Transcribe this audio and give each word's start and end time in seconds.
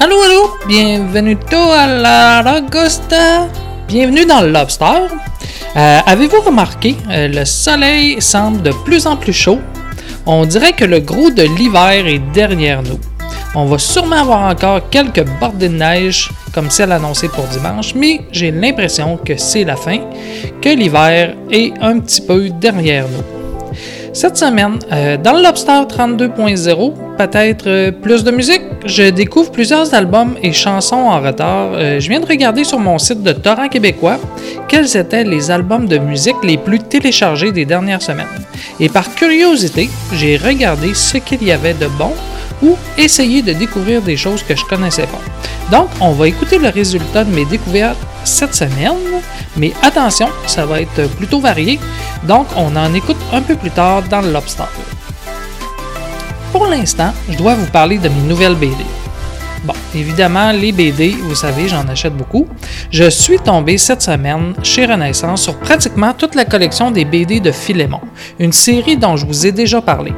Allô, 0.00 0.22
allô, 0.22 0.56
bienvenue 0.68 1.36
à 1.52 1.86
la 1.88 2.42
Ragosta. 2.42 3.48
Bienvenue 3.88 4.24
dans 4.24 4.42
le 4.42 4.50
Lobster. 4.52 4.84
Euh, 5.76 5.98
Avez-vous 6.06 6.40
remarqué, 6.40 6.94
euh, 7.10 7.26
le 7.26 7.44
soleil 7.44 8.22
semble 8.22 8.62
de 8.62 8.70
plus 8.84 9.08
en 9.08 9.16
plus 9.16 9.32
chaud? 9.32 9.58
On 10.24 10.44
dirait 10.44 10.72
que 10.72 10.84
le 10.84 11.00
gros 11.00 11.30
de 11.30 11.42
l'hiver 11.42 12.06
est 12.06 12.20
derrière 12.32 12.80
nous. 12.84 13.00
On 13.56 13.64
va 13.64 13.78
sûrement 13.78 14.20
avoir 14.20 14.42
encore 14.48 14.88
quelques 14.88 15.24
bordées 15.40 15.68
de 15.68 15.76
neige 15.78 16.30
comme 16.54 16.70
celle 16.70 16.92
annoncée 16.92 17.28
pour 17.28 17.44
dimanche, 17.46 17.96
mais 17.96 18.20
j'ai 18.30 18.52
l'impression 18.52 19.16
que 19.16 19.36
c'est 19.36 19.64
la 19.64 19.74
fin, 19.74 19.98
que 20.62 20.68
l'hiver 20.68 21.34
est 21.50 21.72
un 21.80 21.98
petit 21.98 22.20
peu 22.20 22.50
derrière 22.50 23.06
nous. 23.08 23.37
Cette 24.12 24.36
semaine, 24.36 24.78
euh, 24.90 25.16
dans 25.16 25.34
le 25.34 25.42
Lobster 25.42 25.72
32.0, 25.72 26.92
peut-être 27.18 27.66
euh, 27.66 27.92
plus 27.92 28.24
de 28.24 28.30
musique, 28.30 28.62
je 28.86 29.10
découvre 29.10 29.50
plusieurs 29.52 29.92
albums 29.94 30.36
et 30.42 30.52
chansons 30.52 30.96
en 30.96 31.20
retard. 31.20 31.72
Euh, 31.74 32.00
je 32.00 32.08
viens 32.08 32.20
de 32.20 32.26
regarder 32.26 32.64
sur 32.64 32.78
mon 32.78 32.98
site 32.98 33.22
de 33.22 33.32
Torrent 33.32 33.68
québécois 33.68 34.18
quels 34.66 34.96
étaient 34.96 35.24
les 35.24 35.50
albums 35.50 35.86
de 35.86 35.98
musique 35.98 36.36
les 36.42 36.56
plus 36.56 36.78
téléchargés 36.78 37.52
des 37.52 37.66
dernières 37.66 38.02
semaines. 38.02 38.26
Et 38.80 38.88
par 38.88 39.14
curiosité, 39.14 39.90
j'ai 40.14 40.36
regardé 40.36 40.94
ce 40.94 41.18
qu'il 41.18 41.42
y 41.44 41.52
avait 41.52 41.74
de 41.74 41.86
bon 41.98 42.12
ou 42.62 42.76
essayé 42.96 43.42
de 43.42 43.52
découvrir 43.52 44.02
des 44.02 44.16
choses 44.16 44.42
que 44.42 44.56
je 44.56 44.64
connaissais 44.64 45.06
pas. 45.06 45.76
Donc, 45.76 45.88
on 46.00 46.12
va 46.12 46.28
écouter 46.28 46.58
le 46.58 46.68
résultat 46.68 47.24
de 47.24 47.34
mes 47.34 47.44
découvertes 47.44 47.98
cette 48.28 48.54
semaine, 48.54 48.94
mais 49.56 49.72
attention, 49.82 50.28
ça 50.46 50.66
va 50.66 50.80
être 50.80 51.08
plutôt 51.16 51.40
varié, 51.40 51.80
donc 52.24 52.46
on 52.56 52.76
en 52.76 52.92
écoute 52.94 53.16
un 53.32 53.42
peu 53.42 53.56
plus 53.56 53.70
tard 53.70 54.02
dans 54.02 54.20
le 54.20 54.32
Lobster. 54.32 54.64
Pour 56.52 56.66
l'instant, 56.66 57.12
je 57.28 57.36
dois 57.36 57.54
vous 57.54 57.66
parler 57.66 57.98
de 57.98 58.08
mes 58.08 58.22
nouvelles 58.28 58.54
BD. 58.54 58.84
Bon, 59.64 59.74
évidemment, 59.94 60.52
les 60.52 60.72
BD, 60.72 61.16
vous 61.20 61.34
savez, 61.34 61.68
j'en 61.68 61.86
achète 61.88 62.16
beaucoup. 62.16 62.46
Je 62.90 63.10
suis 63.10 63.38
tombé 63.38 63.76
cette 63.76 64.02
semaine 64.02 64.54
chez 64.62 64.86
Renaissance 64.86 65.42
sur 65.42 65.58
pratiquement 65.58 66.12
toute 66.12 66.34
la 66.34 66.44
collection 66.44 66.90
des 66.90 67.04
BD 67.04 67.40
de 67.40 67.50
Philémon, 67.50 68.00
une 68.38 68.52
série 68.52 68.96
dont 68.96 69.16
je 69.16 69.26
vous 69.26 69.46
ai 69.46 69.52
déjà 69.52 69.80
parlé. 69.80 70.12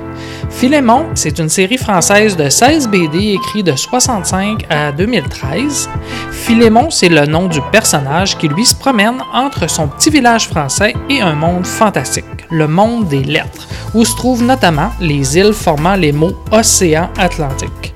Philémon, 0.51 1.07
c'est 1.15 1.39
une 1.39 1.49
série 1.49 1.79
française 1.79 2.37
de 2.37 2.49
16 2.49 2.89
BD 2.89 3.35
écrits 3.35 3.63
de 3.63 3.75
65 3.75 4.67
à 4.69 4.93
2013. 4.93 5.89
Philémon, 6.33 6.91
c'est 6.91 7.09
le 7.09 7.25
nom 7.27 7.47
du 7.47 7.61
personnage 7.73 8.37
qui 8.37 8.49
lui 8.49 8.67
se 8.67 8.75
promène 8.75 9.23
entre 9.33 9.71
son 9.71 9.89
petit 9.89 10.11
village 10.11 10.49
français 10.49 10.95
et 11.09 11.23
un 11.23 11.35
monde 11.35 11.67
fantastique, 11.67 12.25
le 12.51 12.69
monde 12.69 13.09
des 13.09 13.25
lettres, 13.25 13.69
où 13.95 14.05
se 14.05 14.15
trouvent 14.17 14.45
notamment 14.45 14.91
les 15.01 15.39
îles 15.39 15.55
formant 15.55 15.95
les 15.95 16.13
mots 16.13 16.35
océan 16.53 17.09
Atlantique 17.19 17.95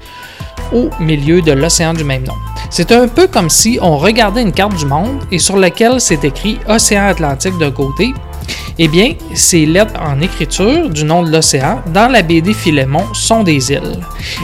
au 0.73 0.91
milieu 1.01 1.41
de 1.41 1.53
l'océan 1.53 1.95
du 1.95 2.05
même 2.05 2.25
nom. 2.25 2.35
C'est 2.71 2.93
un 2.93 3.07
peu 3.07 3.29
comme 3.29 3.51
si 3.51 3.79
on 3.81 3.97
regardait 3.97 4.43
une 4.43 4.53
carte 4.53 4.77
du 4.77 4.87
monde 4.87 5.23
et 5.31 5.39
sur 5.39 5.57
laquelle 5.57 6.01
c'est 6.01 6.25
écrit 6.25 6.59
Océan 6.69 7.07
Atlantique 7.07 7.57
d'un 7.59 7.71
côté. 7.71 8.13
Eh 8.77 8.89
bien, 8.89 9.15
ces 9.35 9.67
lettres 9.67 9.95
en 10.01 10.21
écriture 10.21 10.91
du 10.91 11.05
nom 11.05 11.23
de 11.23 11.31
l'océan 11.31 11.81
dans 11.93 12.09
la 12.09 12.23
BD 12.23 12.53
Philémon 12.53 13.05
sont 13.13 13.45
des 13.45 13.71
îles. 13.71 14.01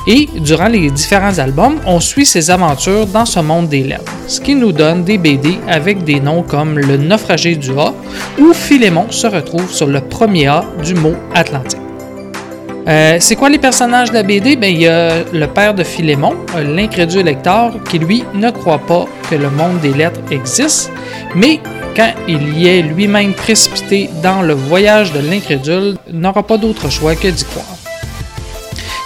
Et 0.06 0.28
durant 0.38 0.68
les 0.68 0.88
différents 0.90 1.36
albums, 1.38 1.80
on 1.84 1.98
suit 1.98 2.24
ses 2.24 2.48
aventures 2.48 3.06
dans 3.06 3.26
ce 3.26 3.40
monde 3.40 3.68
des 3.68 3.82
lettres, 3.82 4.12
ce 4.28 4.40
qui 4.40 4.54
nous 4.54 4.70
donne 4.70 5.02
des 5.02 5.18
BD 5.18 5.58
avec 5.68 6.04
des 6.04 6.20
noms 6.20 6.44
comme 6.44 6.78
Le 6.78 6.96
naufragé 6.96 7.56
du 7.56 7.72
A, 7.72 7.92
où 8.38 8.52
Philémon 8.52 9.06
se 9.10 9.26
retrouve 9.26 9.68
sur 9.72 9.88
le 9.88 10.00
premier 10.00 10.46
A 10.46 10.64
du 10.84 10.94
mot 10.94 11.14
Atlantique. 11.34 11.80
Euh, 12.86 13.16
c'est 13.18 13.36
quoi 13.36 13.48
les 13.48 13.58
personnages 13.58 14.10
de 14.10 14.14
la 14.14 14.22
BD? 14.22 14.54
Ben, 14.56 14.72
il 14.72 14.82
y 14.82 14.86
a 14.86 15.24
le 15.32 15.46
père 15.48 15.74
de 15.74 15.82
Philémon, 15.82 16.34
l'incrédule 16.56 17.24
lecteur, 17.24 17.72
qui 17.88 17.98
lui 17.98 18.24
ne 18.34 18.50
croit 18.50 18.78
pas 18.78 19.06
que 19.28 19.34
le 19.34 19.50
monde 19.50 19.80
des 19.80 19.92
lettres 19.92 20.20
existe, 20.30 20.90
mais 21.34 21.60
quand 21.94 22.12
il 22.28 22.58
y 22.58 22.68
est 22.68 22.82
lui-même 22.82 23.34
précipité 23.34 24.10
dans 24.22 24.42
le 24.42 24.54
voyage 24.54 25.12
de 25.12 25.20
l'incrédule, 25.20 25.96
n'aura 26.12 26.42
pas 26.42 26.56
d'autre 26.56 26.90
choix 26.90 27.14
que 27.14 27.28
d'y 27.28 27.44
croire. 27.44 27.66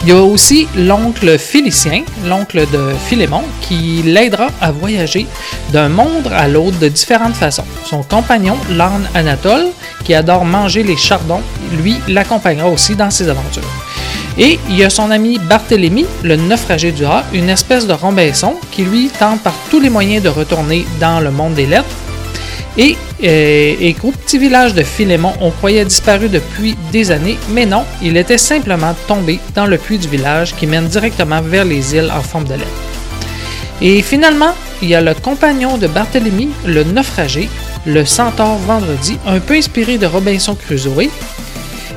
Il 0.03 0.11
y 0.11 0.13
a 0.13 0.23
aussi 0.23 0.69
l'oncle 0.77 1.39
Félicien, 1.39 2.03
l'oncle 2.27 2.67
de 2.71 2.93
Philémon, 3.07 3.43
qui 3.63 4.03
l'aidera 4.05 4.49
à 4.61 4.71
voyager 4.71 5.27
d'un 5.73 5.89
monde 5.89 6.31
à 6.31 6.47
l'autre 6.47 6.79
de 6.79 6.89
différentes 6.89 7.35
façons. 7.35 7.65
Son 7.87 8.03
compagnon, 8.03 8.57
l'âne 8.71 9.09
Anatole, 9.15 9.69
qui 10.05 10.13
adore 10.13 10.45
manger 10.45 10.83
les 10.83 10.99
chardons, 10.99 11.41
lui 11.83 11.97
l'accompagnera 12.07 12.69
aussi 12.69 12.95
dans 12.95 13.11
ses 13.11 13.31
aventures. 13.31 13.63
Et 14.37 14.59
il 14.69 14.77
y 14.77 14.85
a 14.85 14.91
son 14.91 15.11
ami 15.11 15.39
Barthélemy, 15.39 16.05
le 16.23 16.37
naufragé 16.37 16.93
du 16.93 17.07
rat, 17.07 17.25
une 17.33 17.49
espèce 17.49 17.87
de 17.87 17.95
Robinson 17.95 18.57
qui 18.73 18.83
lui 18.83 19.09
tente 19.09 19.43
par 19.43 19.55
tous 19.71 19.81
les 19.81 19.91
moyens 19.91 20.23
de 20.23 20.29
retourner 20.29 20.85
dans 21.01 21.21
le 21.21 21.31
monde 21.31 21.55
des 21.55 21.67
lettres. 21.67 21.87
Et, 22.77 22.97
euh, 23.23 23.93
petit 24.25 24.39
village 24.39 24.75
de 24.75 24.83
Philémon, 24.83 25.33
on 25.41 25.51
croyait 25.51 25.85
disparu 25.85 26.29
depuis 26.29 26.77
des 26.91 27.11
années, 27.11 27.39
mais 27.51 27.67
non, 27.67 27.85
il 28.03 28.17
était 28.17 28.39
simplement 28.39 28.95
tombé 29.07 29.39
dans 29.55 29.67
le 29.67 29.79
puits 29.79 29.99
du 29.99 30.09
village 30.09 30.55
qui 30.57 30.67
mène 30.67 30.87
directement 30.89 31.41
vers 31.41 31.65
les 31.65 31.95
îles 31.95 32.11
en 32.13 32.21
forme 32.23 32.45
de 32.45 32.55
lettres. 32.55 32.85
Et 33.81 34.03
finalement, 34.03 34.55
il 34.83 34.89
y 34.89 34.95
a 34.95 35.01
le 35.01 35.15
compagnon 35.15 35.79
de 35.79 35.87
Barthélemy, 35.87 36.49
le 36.67 36.85
naufragé, 36.85 37.49
le 37.87 38.05
centaure 38.05 38.59
vendredi, 38.59 39.19
un 39.27 39.41
peu 39.41 39.55
inspiré 39.55 39.99
de 39.99 40.07
Robinson 40.07 40.55
Crusoe. 40.55 41.11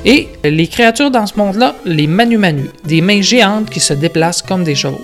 Et 0.05 0.27
les 0.43 0.67
créatures 0.67 1.11
dans 1.11 1.25
ce 1.25 1.37
monde-là, 1.37 1.75
les 1.85 2.07
Manu 2.07 2.37
Manu, 2.37 2.69
des 2.85 3.01
mains 3.01 3.21
géantes 3.21 3.69
qui 3.69 3.79
se 3.79 3.93
déplacent 3.93 4.41
comme 4.41 4.63
des 4.63 4.75
chevaux. 4.75 5.01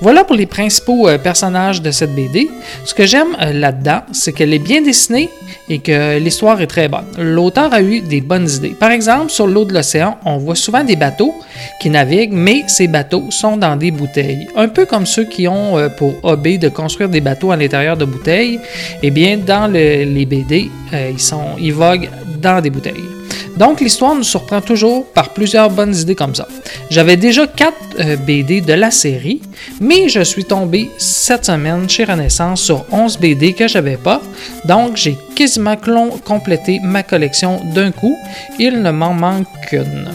Voilà 0.00 0.24
pour 0.24 0.36
les 0.36 0.46
principaux 0.46 1.08
euh, 1.08 1.18
personnages 1.18 1.82
de 1.82 1.90
cette 1.90 2.14
BD. 2.14 2.48
Ce 2.84 2.94
que 2.94 3.06
j'aime 3.06 3.36
euh, 3.40 3.52
là-dedans, 3.52 4.02
c'est 4.12 4.32
qu'elle 4.32 4.54
est 4.54 4.58
bien 4.58 4.82
dessinée 4.82 5.28
et 5.68 5.78
que 5.80 6.18
l'histoire 6.18 6.60
est 6.60 6.66
très 6.66 6.88
bonne. 6.88 7.04
L'auteur 7.18 7.72
a 7.72 7.82
eu 7.82 8.00
des 8.00 8.20
bonnes 8.20 8.48
idées. 8.48 8.74
Par 8.78 8.90
exemple, 8.90 9.30
sur 9.30 9.46
l'eau 9.46 9.64
de 9.64 9.74
l'océan, 9.74 10.18
on 10.24 10.38
voit 10.38 10.54
souvent 10.54 10.84
des 10.84 10.96
bateaux 10.96 11.34
qui 11.80 11.90
naviguent, 11.90 12.32
mais 12.32 12.64
ces 12.66 12.88
bateaux 12.88 13.26
sont 13.30 13.56
dans 13.56 13.76
des 13.76 13.90
bouteilles. 13.90 14.48
Un 14.56 14.68
peu 14.68 14.86
comme 14.86 15.06
ceux 15.06 15.24
qui 15.24 15.48
ont 15.48 15.78
euh, 15.78 15.88
pour 15.88 16.14
hobby 16.22 16.58
de 16.58 16.68
construire 16.68 17.08
des 17.08 17.20
bateaux 17.20 17.50
à 17.50 17.56
l'intérieur 17.56 17.96
de 17.96 18.04
bouteilles. 18.04 18.60
Eh 19.02 19.10
bien, 19.10 19.36
dans 19.36 19.66
les 19.70 20.26
BD, 20.26 20.70
ils, 20.92 21.20
sont, 21.20 21.56
ils 21.58 21.72
voguent 21.72 22.08
dans 22.40 22.60
des 22.60 22.70
bouteilles. 22.70 23.17
Donc 23.56 23.80
l'histoire 23.80 24.14
nous 24.14 24.22
surprend 24.22 24.60
toujours 24.60 25.06
par 25.06 25.30
plusieurs 25.30 25.70
bonnes 25.70 25.94
idées 25.94 26.14
comme 26.14 26.34
ça. 26.34 26.46
J'avais 26.90 27.16
déjà 27.16 27.46
4 27.46 28.24
BD 28.24 28.60
de 28.60 28.72
la 28.72 28.90
série, 28.90 29.40
mais 29.80 30.08
je 30.08 30.20
suis 30.20 30.44
tombé 30.44 30.90
cette 30.98 31.46
semaine 31.46 31.88
chez 31.88 32.04
Renaissance 32.04 32.62
sur 32.62 32.84
11 32.92 33.18
BD 33.18 33.52
que 33.52 33.66
j'avais 33.66 33.96
pas, 33.96 34.20
donc 34.64 34.96
j'ai 34.96 35.16
quasiment 35.34 35.76
complété 36.24 36.80
ma 36.82 37.02
collection 37.02 37.60
d'un 37.74 37.90
coup. 37.90 38.16
Il 38.58 38.82
ne 38.82 38.90
m'en 38.90 39.12
manque 39.12 39.46
qu'une. 39.68 40.08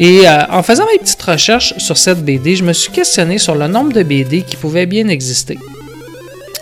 Et 0.00 0.28
euh, 0.28 0.44
en 0.50 0.62
faisant 0.62 0.84
mes 0.92 0.98
petites 0.98 1.22
recherches 1.22 1.74
sur 1.78 1.96
cette 1.96 2.24
BD, 2.24 2.54
je 2.54 2.64
me 2.64 2.72
suis 2.72 2.92
questionné 2.92 3.38
sur 3.38 3.54
le 3.54 3.66
nombre 3.66 3.92
de 3.92 4.02
BD 4.02 4.42
qui 4.42 4.56
pouvaient 4.56 4.86
bien 4.86 5.08
exister. 5.08 5.58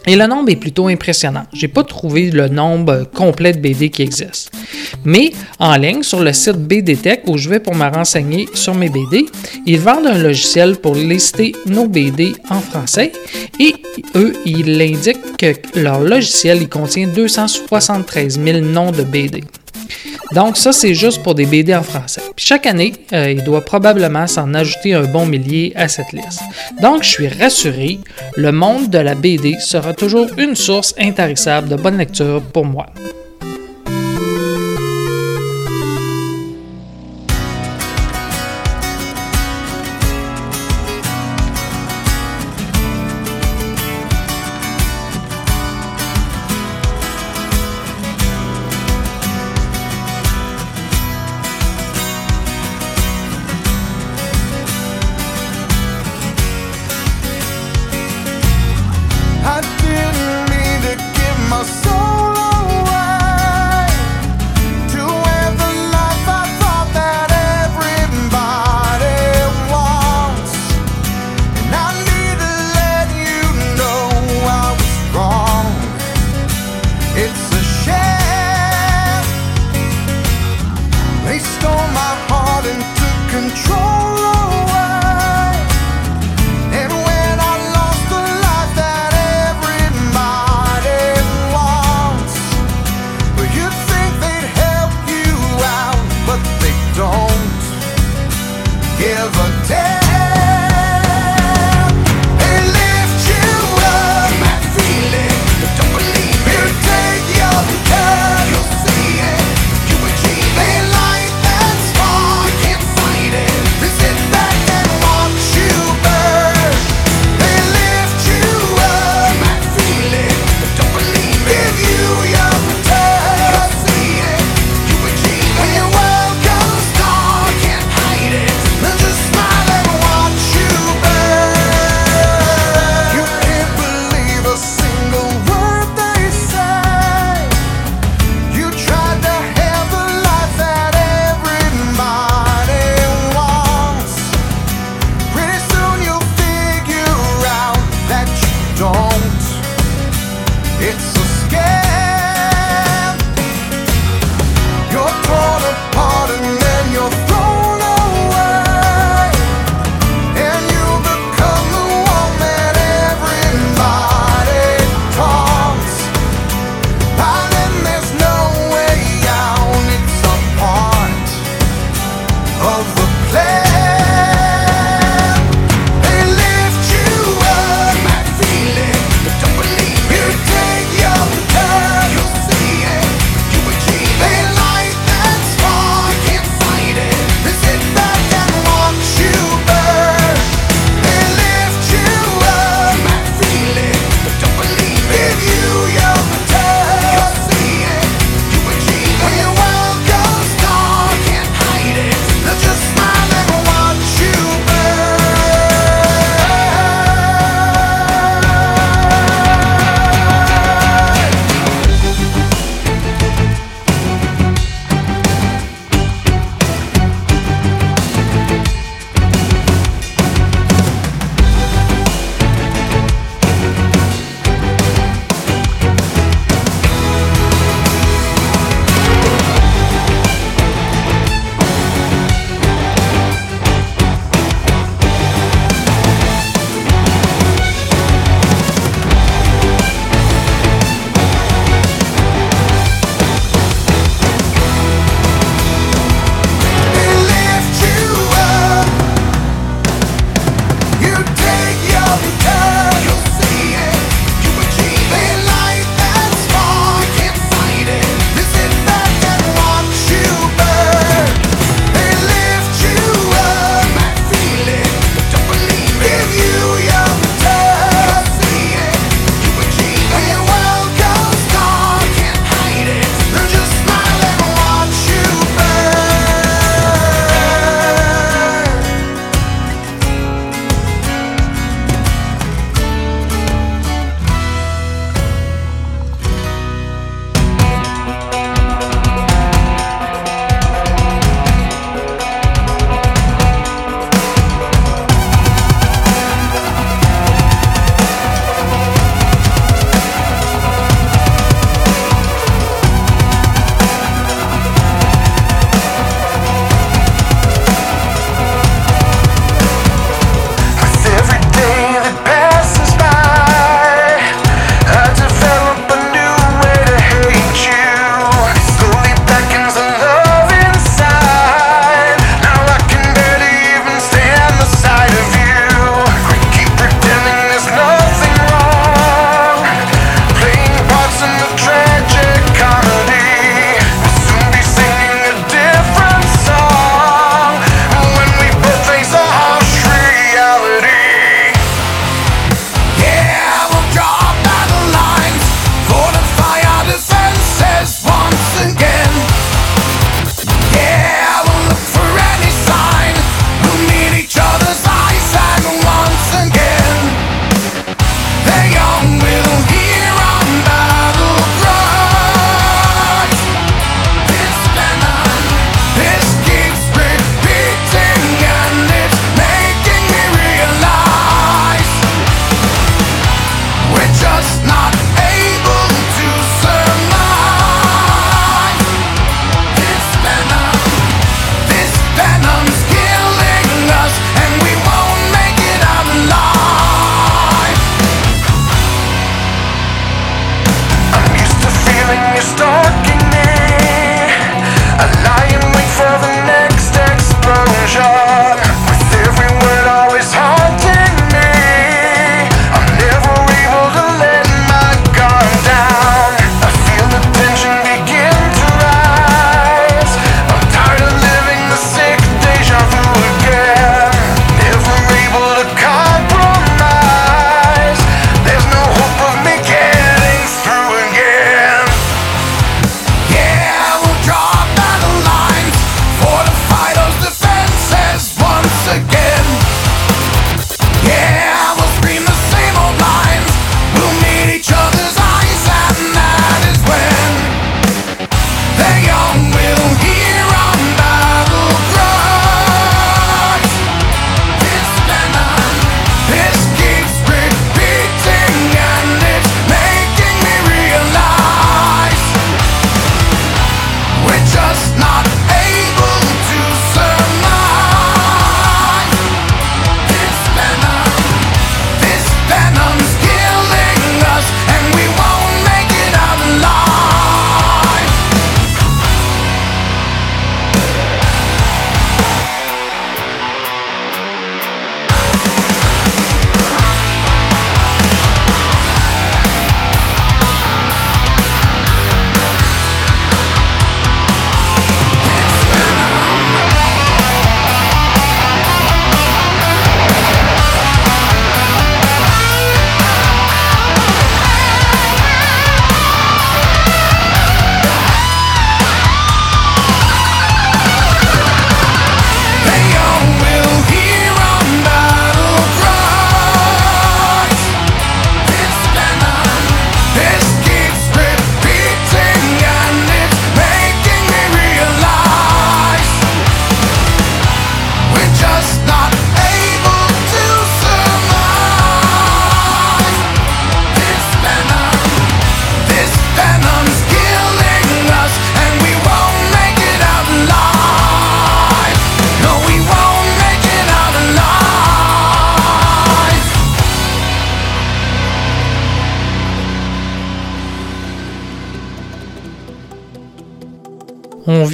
Et 0.06 0.14
le 0.14 0.26
nombre 0.26 0.50
est 0.50 0.56
plutôt 0.56 0.86
impressionnant. 0.86 1.44
J'ai 1.52 1.68
pas 1.68 1.82
trouvé 1.82 2.30
le 2.30 2.48
nombre 2.48 3.04
complet 3.12 3.52
de 3.52 3.58
BD 3.58 3.90
qui 3.90 4.02
existent. 4.02 4.56
Mais 5.04 5.32
en 5.58 5.76
ligne, 5.76 6.02
sur 6.02 6.20
le 6.20 6.32
site 6.32 6.56
BDTech, 6.56 7.22
où 7.26 7.36
je 7.36 7.48
vais 7.48 7.60
pour 7.60 7.74
me 7.74 7.88
renseigner 7.92 8.48
sur 8.54 8.74
mes 8.74 8.88
BD, 8.88 9.26
ils 9.66 9.80
vendent 9.80 10.06
un 10.06 10.18
logiciel 10.18 10.76
pour 10.76 10.94
lister 10.94 11.54
nos 11.66 11.88
BD 11.88 12.34
en 12.50 12.60
français 12.60 13.12
et 13.58 13.74
eux, 14.14 14.32
ils 14.44 14.80
indiquent 14.80 15.36
que 15.38 15.54
leur 15.78 16.00
logiciel 16.00 16.58
il 16.62 16.68
contient 16.68 17.08
273 17.08 18.40
000 18.40 18.60
noms 18.60 18.92
de 18.92 19.02
BD. 19.02 19.42
Donc 20.34 20.56
ça, 20.56 20.72
c'est 20.72 20.94
juste 20.94 21.22
pour 21.22 21.34
des 21.34 21.46
BD 21.46 21.74
en 21.74 21.82
français. 21.82 22.22
Puis 22.34 22.46
chaque 22.46 22.66
année, 22.66 22.92
euh, 23.12 23.30
il 23.30 23.42
doit 23.44 23.64
probablement 23.64 24.26
s'en 24.26 24.52
ajouter 24.54 24.94
un 24.94 25.04
bon 25.04 25.26
millier 25.26 25.72
à 25.76 25.88
cette 25.88 26.12
liste. 26.12 26.40
Donc 26.80 27.02
je 27.02 27.08
suis 27.08 27.28
rassuré, 27.28 27.98
le 28.36 28.52
monde 28.52 28.90
de 28.90 28.98
la 28.98 29.14
BD 29.14 29.56
sera 29.60 29.94
toujours 29.94 30.28
une 30.38 30.54
source 30.54 30.94
intarissable 30.98 31.68
de 31.68 31.76
bonne 31.76 31.98
lecture 31.98 32.42
pour 32.52 32.64
moi. 32.64 32.86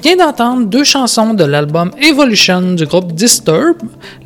Vient 0.03 0.17
d'entendre 0.17 0.67
deux 0.67 0.83
chansons 0.83 1.33
de 1.33 1.45
l'album 1.45 1.93
Evolution 2.01 2.73
du 2.73 2.87
groupe 2.87 3.13
Disturb, 3.13 3.77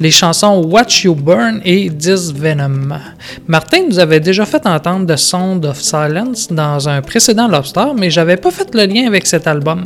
les 0.01 0.11
chansons 0.11 0.65
Watch 0.65 1.05
You 1.05 1.15
Burn 1.15 1.61
et 1.67 1.91
This 1.91 2.33
Venom. 2.33 2.99
Martin 3.47 3.83
nous 3.87 3.99
avait 3.99 4.21
déjà 4.21 4.47
fait 4.47 4.67
entendre 4.67 5.15
The 5.15 5.19
Sound 5.19 5.67
of 5.67 5.79
Silence 5.79 6.49
dans 6.51 6.89
un 6.89 7.03
précédent 7.03 7.47
Lobster, 7.47 7.89
mais 7.95 8.09
j'avais 8.09 8.39
pas 8.39 8.51
fait 8.51 8.75
le 8.75 8.87
lien 8.87 9.07
avec 9.07 9.27
cet 9.27 9.47
album. 9.47 9.85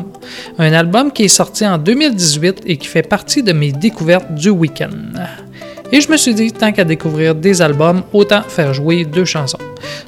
Un 0.59 0.73
album 0.73 1.11
qui 1.11 1.25
est 1.25 1.29
sorti 1.29 1.67
en 1.67 1.77
2018 1.77 2.63
et 2.67 2.77
qui 2.77 2.87
fait 2.87 3.03
partie 3.03 3.43
de 3.43 3.53
mes 3.53 3.73
découvertes 3.73 4.33
du 4.33 4.51
week-end. 4.51 4.91
Et 5.91 6.01
je 6.01 6.09
me 6.09 6.17
suis 6.17 6.35
dit, 6.35 6.53
tant 6.53 6.71
qu'à 6.71 6.85
découvrir 6.85 7.35
des 7.35 7.61
albums, 7.61 8.03
autant 8.13 8.43
faire 8.43 8.73
jouer 8.73 9.05
deux 9.05 9.25
chansons. 9.25 9.59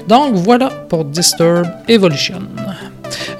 Donc 0.07 0.35
voilà 0.35 0.69
pour 0.69 1.03
Disturb 1.03 1.67
Evolution. 1.89 2.41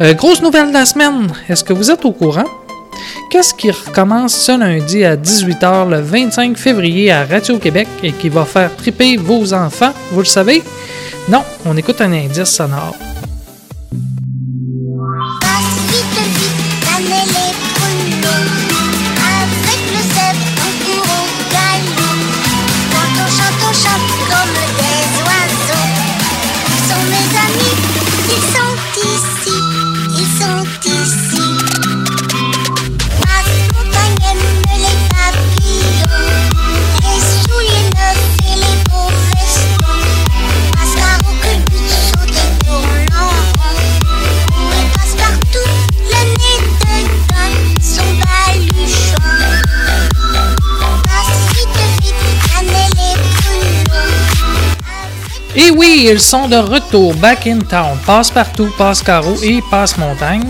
Euh, 0.02 0.14
grosse 0.14 0.42
nouvelle 0.42 0.70
de 0.70 0.74
la 0.74 0.86
semaine, 0.86 1.28
est-ce 1.50 1.64
que 1.64 1.74
vous 1.74 1.92
êtes 1.92 2.06
au 2.06 2.12
courant? 2.12 2.46
Qu'est-ce 3.30 3.54
qui 3.54 3.72
recommence 3.72 4.34
ce 4.36 4.58
lundi 4.58 5.04
à 5.04 5.16
18h 5.16 5.90
le 5.90 6.02
25 6.02 6.58
février 6.58 7.12
à 7.12 7.26
Radio-Québec 7.26 7.88
et 8.04 8.12
qui 8.12 8.30
va 8.30 8.46
faire 8.46 8.76
triper 8.76 9.18
vos 9.18 9.54
enfants, 9.54 9.94
vous 10.12 10.20
le 10.20 10.26
savez? 10.26 10.64
Non, 11.30 11.44
on 11.66 11.76
écoute 11.78 12.02
un 12.02 12.12
indice 12.12 12.50
sonore. 12.50 12.96
Et 55.56 55.70
oui, 55.70 56.08
ils 56.10 56.20
sont 56.20 56.48
de 56.48 56.56
retour, 56.56 57.14
back 57.16 57.46
in 57.46 57.60
town, 57.60 57.98
passe 58.08 58.32
partout, 58.32 58.70
passe 58.76 59.04
carreau 59.04 59.36
et 59.44 59.62
passe 59.70 59.98
montagne. 59.98 60.44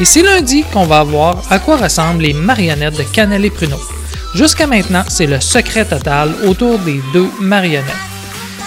Et 0.00 0.04
c'est 0.06 0.22
lundi 0.22 0.64
qu'on 0.72 0.86
va 0.86 1.02
voir 1.02 1.42
à 1.50 1.58
quoi 1.58 1.76
ressemblent 1.76 2.22
les 2.22 2.32
marionnettes 2.32 2.96
de 2.96 3.02
Canel 3.02 3.44
et 3.44 3.50
Pruneau. 3.50 3.80
Jusqu'à 4.34 4.66
maintenant, 4.66 5.04
c'est 5.08 5.26
le 5.26 5.40
secret 5.40 5.84
total 5.84 6.34
autour 6.46 6.78
des 6.78 7.02
deux 7.12 7.30
marionnettes. 7.38 7.84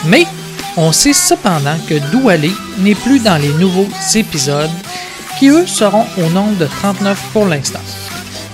Mais 0.05 0.25
on 0.77 0.91
sait 0.91 1.13
cependant 1.13 1.77
que 1.87 1.95
Doualé 2.11 2.51
n'est 2.77 2.95
plus 2.95 3.19
dans 3.19 3.37
les 3.37 3.53
nouveaux 3.53 3.89
épisodes, 4.13 4.69
qui 5.39 5.49
eux 5.49 5.65
seront 5.65 6.05
au 6.17 6.29
nombre 6.29 6.57
de 6.57 6.65
39 6.65 7.19
pour 7.33 7.47
l'instant. 7.47 7.81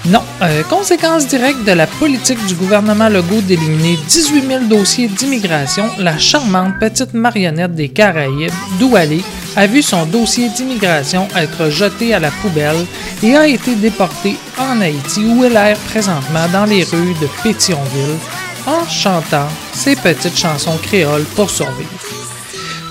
Non. 0.07 0.21
Euh, 0.43 0.62
conséquence 0.69 1.27
directe 1.27 1.63
de 1.65 1.71
la 1.71 1.88
politique 1.88 2.43
du 2.45 2.53
gouvernement 2.53 3.09
Legault 3.09 3.41
d'éliminer 3.41 3.97
18 4.07 4.47
000 4.47 4.63
dossiers 4.65 5.07
d'immigration, 5.07 5.85
la 5.97 6.17
charmante 6.19 6.77
petite 6.79 7.15
marionnette 7.15 7.74
des 7.74 7.89
Caraïbes, 7.89 8.51
Doualé, 8.79 9.24
a 9.55 9.65
vu 9.65 9.81
son 9.81 10.05
dossier 10.05 10.50
d'immigration 10.50 11.27
être 11.35 11.69
jeté 11.69 12.13
à 12.13 12.19
la 12.19 12.29
poubelle 12.29 12.85
et 13.24 13.35
a 13.35 13.47
été 13.47 13.75
déportée 13.75 14.38
en 14.59 14.79
Haïti 14.79 15.25
où 15.25 15.43
elle 15.43 15.55
erre 15.55 15.77
présentement 15.89 16.47
dans 16.53 16.65
les 16.65 16.83
rues 16.83 17.15
de 17.19 17.27
Pétionville 17.41 18.19
en 18.67 18.88
chantant 18.88 19.47
ses 19.74 19.95
petites 19.95 20.38
chansons 20.38 20.77
créoles 20.83 21.25
pour 21.35 21.50
survivre. 21.50 21.89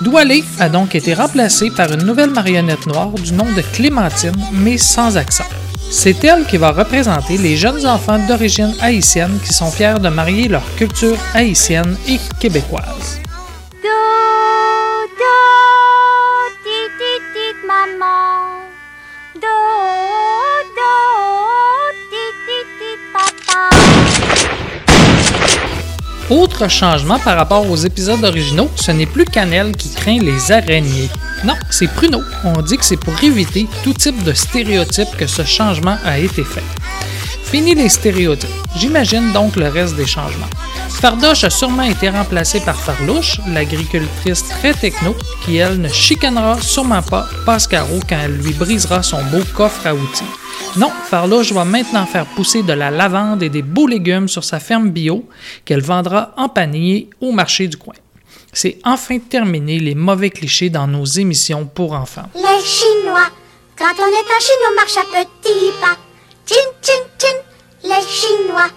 Doualé 0.01 0.43
a 0.59 0.67
donc 0.67 0.95
été 0.95 1.13
remplacée 1.13 1.69
par 1.69 1.93
une 1.93 2.03
nouvelle 2.03 2.31
marionnette 2.31 2.87
noire 2.87 3.11
du 3.11 3.31
nom 3.31 3.45
de 3.55 3.61
Clémentine, 3.73 4.35
mais 4.51 4.77
sans 4.77 5.15
accent. 5.15 5.45
C'est 5.89 6.23
elle 6.23 6.45
qui 6.45 6.57
va 6.57 6.71
représenter 6.71 7.37
les 7.37 7.55
jeunes 7.55 7.85
enfants 7.85 8.19
d'origine 8.27 8.73
haïtienne 8.81 9.39
qui 9.45 9.53
sont 9.53 9.71
fiers 9.71 9.99
de 9.99 10.09
marier 10.09 10.47
leur 10.47 10.63
culture 10.75 11.17
haïtienne 11.33 11.97
et 12.07 12.19
québécoise. 12.39 13.19
Autre 26.29 26.67
changement 26.67 27.19
par 27.19 27.37
rapport 27.37 27.69
aux 27.69 27.75
épisodes 27.75 28.23
originaux, 28.23 28.71
ce 28.75 28.91
n'est 28.91 29.05
plus 29.05 29.25
Cannelle 29.25 29.75
qui 29.75 29.93
craint 29.93 30.19
les 30.19 30.51
araignées. 30.51 31.09
Non, 31.43 31.55
c'est 31.69 31.87
Pruno. 31.87 32.21
On 32.43 32.61
dit 32.61 32.77
que 32.77 32.85
c'est 32.85 32.97
pour 32.97 33.21
éviter 33.23 33.67
tout 33.83 33.93
type 33.93 34.23
de 34.23 34.33
stéréotype 34.33 35.15
que 35.17 35.27
ce 35.27 35.43
changement 35.43 35.97
a 36.05 36.17
été 36.17 36.43
fait. 36.43 36.63
Fini 37.43 37.75
les 37.75 37.89
stéréotypes. 37.89 38.49
J'imagine 38.75 39.31
donc 39.31 39.55
le 39.55 39.67
reste 39.67 39.95
des 39.95 40.05
changements. 40.05 40.49
Fardoche 40.89 41.43
a 41.43 41.49
sûrement 41.49 41.83
été 41.83 42.09
remplacé 42.09 42.59
par 42.61 42.75
Farlouche, 42.75 43.39
l'agricultrice 43.47 44.47
très 44.47 44.73
techno, 44.73 45.15
qui 45.43 45.57
elle 45.57 45.79
ne 45.79 45.89
chicanera 45.89 46.59
sûrement 46.61 47.03
pas 47.03 47.27
Pascaro 47.45 47.99
quand 48.09 48.17
elle 48.23 48.37
lui 48.37 48.53
brisera 48.53 49.03
son 49.03 49.23
beau 49.25 49.43
coffre 49.53 49.85
à 49.85 49.93
outils. 49.93 50.23
Non, 50.77 50.91
Farlouche 51.09 51.51
va 51.51 51.63
maintenant 51.63 52.05
faire 52.05 52.25
pousser 52.25 52.63
de 52.63 52.73
la 52.73 52.91
lavande 52.91 53.43
et 53.43 53.49
des 53.49 53.61
beaux 53.61 53.87
légumes 53.87 54.27
sur 54.27 54.43
sa 54.43 54.59
ferme 54.59 54.89
bio 54.89 55.27
qu'elle 55.63 55.81
vendra 55.81 56.33
en 56.37 56.49
panier 56.49 57.09
au 57.21 57.31
marché 57.31 57.67
du 57.67 57.77
coin. 57.77 57.93
C'est 58.55 58.77
enfin 58.85 59.19
terminé 59.19 59.79
les 59.79 59.95
mauvais 59.95 60.29
clichés 60.29 60.69
dans 60.69 60.87
nos 60.87 61.03
émissions 61.03 61.65
pour 61.65 61.91
enfants. 61.91 62.29
Les 62.35 62.63
Chinois, 62.63 63.27
quand 63.77 63.93
on 63.99 64.07
est 64.07 64.31
en 64.31 64.39
Chine, 64.39 64.63
on 64.71 64.75
marche 64.75 64.95
à 64.95 65.01
petits 65.01 65.73
pas. 65.81 65.97
Chin, 66.47 66.69
chin, 66.81 67.03
chin, 67.19 67.35
les 67.83 68.07
Chinois, 68.07 68.69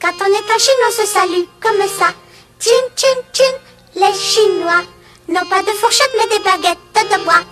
quand 0.00 0.12
on 0.20 0.26
est 0.26 0.54
en 0.54 0.58
Chine, 0.60 0.82
on 0.88 0.92
se 0.92 1.06
salue 1.08 1.46
comme 1.60 1.88
ça. 1.88 2.14
Chin, 2.60 2.70
chin, 2.94 3.20
chin, 3.32 3.42
les 3.96 4.16
Chinois, 4.16 4.84
non 5.28 5.44
pas 5.50 5.62
de 5.62 5.76
fourchette, 5.80 6.12
mais 6.16 6.36
des 6.36 6.44
baguettes 6.44 6.78
de 6.94 7.24
bois. 7.24 7.42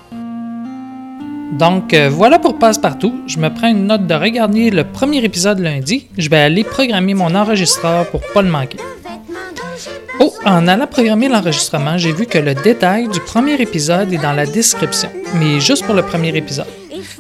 Donc 1.59 1.93
euh, 1.95 2.09
voilà 2.09 2.39
pour 2.39 2.61
Passe-Partout. 2.61 3.23
Je 3.27 3.39
me 3.39 3.53
prends 3.53 3.69
une 3.69 3.89
note 3.89 4.07
de 4.07 4.15
regarder 4.15 4.71
le 4.71 4.85
premier 4.85 5.25
épisode 5.25 5.59
lundi. 5.59 6.07
Je 6.17 6.31
vais 6.31 6.39
aller 6.39 6.63
programmer 6.63 7.15
mon 7.15 7.35
enregistreur 7.35 8.09
pour 8.11 8.21
pas 8.33 8.43
le 8.43 8.51
manquer. 8.51 8.79
Oh, 10.21 10.33
en 10.45 10.69
allant 10.69 10.87
programmer 10.87 11.29
l'enregistrement, 11.29 11.97
j'ai 11.97 12.13
vu 12.13 12.27
que 12.27 12.39
le 12.39 12.55
détail 12.55 13.09
du 13.09 13.21
premier 13.21 13.55
épisode 13.55 14.13
est 14.13 14.19
dans 14.19 14.33
la 14.33 14.47
description, 14.47 15.11
mais 15.39 15.61
juste 15.61 15.85
pour 15.85 15.95
le 15.95 16.03
premier 16.03 16.37
épisode. 16.37 16.67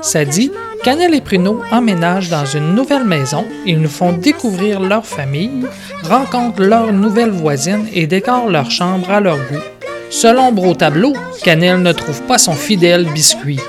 Ça 0.01 0.25
dit 0.25 0.51
Canel 0.85 1.15
et 1.15 1.21
Pruneau 1.21 1.63
emménagent 1.71 2.29
dans 2.29 2.45
une 2.45 2.75
nouvelle 2.75 3.05
maison, 3.05 3.47
ils 3.67 3.81
nous 3.81 3.89
font 3.89 4.13
découvrir 4.13 4.81
leur 4.81 5.07
famille, 5.07 5.67
rencontrent 6.03 6.63
leur 6.63 6.93
nouvelle 6.93 7.31
voisine 7.31 7.87
et 7.93 8.07
décorent 8.07 8.51
leur 8.51 8.71
chambre 8.71 9.11
à 9.11 9.21
leur 9.21 9.37
goût. 9.37 9.63
Selon 10.11 10.55
au 10.57 10.75
tableau, 10.75 11.15
Canel 11.43 11.81
ne 11.81 11.93
trouve 11.93 12.23
pas 12.23 12.39
son 12.39 12.53
fidèle 12.53 13.07
biscuit. 13.13 13.61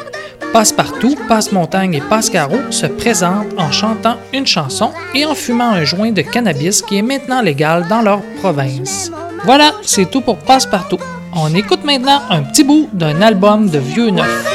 Passe-partout, 0.53 1.15
Passe-montagne 1.27 1.95
et 1.95 2.01
Passe-carreau 2.01 2.59
se 2.69 2.85
présentent 2.85 3.47
en 3.57 3.71
chantant 3.71 4.17
une 4.33 4.45
chanson 4.45 4.91
et 5.15 5.25
en 5.25 5.33
fumant 5.33 5.71
un 5.71 5.83
joint 5.83 6.11
de 6.11 6.21
cannabis 6.21 6.83
qui 6.83 6.99
est 6.99 7.01
maintenant 7.01 7.41
légal 7.41 7.87
dans 7.87 8.03
leur 8.03 8.21
province. 8.39 9.11
Voilà, 9.45 9.71
c'est 9.81 10.11
tout 10.11 10.21
pour 10.21 10.37
Passe-partout. 10.37 10.99
On 11.35 11.55
écoute 11.55 11.83
maintenant 11.83 12.21
un 12.29 12.43
petit 12.43 12.63
bout 12.63 12.87
d'un 12.93 13.23
album 13.23 13.67
de 13.67 13.79
vieux 13.79 14.11
neuf. 14.11 14.52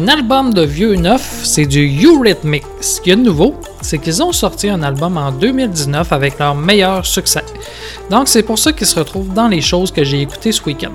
Un 0.00 0.08
album 0.08 0.54
de 0.54 0.62
vieux 0.62 0.94
neuf, 0.94 1.42
c'est 1.44 1.66
du 1.66 1.86
Eurythmics. 2.06 2.64
Ce 2.80 3.02
qu'il 3.02 3.10
y 3.10 3.12
a 3.12 3.16
de 3.16 3.20
nouveau, 3.20 3.54
c'est 3.82 3.98
qu'ils 3.98 4.22
ont 4.22 4.32
sorti 4.32 4.70
un 4.70 4.82
album 4.82 5.18
en 5.18 5.30
2019 5.30 6.10
avec 6.10 6.38
leur 6.38 6.54
meilleur 6.54 7.04
succès. 7.04 7.44
Donc 8.08 8.26
c'est 8.26 8.42
pour 8.42 8.58
ça 8.58 8.72
qu'ils 8.72 8.86
se 8.86 8.98
retrouvent 8.98 9.34
dans 9.34 9.48
les 9.48 9.60
choses 9.60 9.92
que 9.92 10.02
j'ai 10.02 10.22
écoutées 10.22 10.52
ce 10.52 10.62
week-end. 10.62 10.92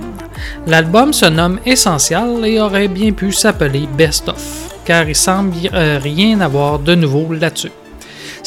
L'album 0.66 1.14
se 1.14 1.28
nomme 1.28 1.60
Essential 1.68 2.48
et 2.48 2.60
aurait 2.60 2.88
bien 2.88 3.12
pu 3.12 3.32
s'appeler 3.32 3.88
Best 3.96 4.28
of, 4.28 4.44
car 4.86 5.08
il 5.08 5.16
semble 5.16 5.54
euh, 5.72 6.00
rien 6.02 6.42
avoir 6.42 6.80
de 6.80 6.96
nouveau 6.96 7.32
là-dessus. 7.32 7.72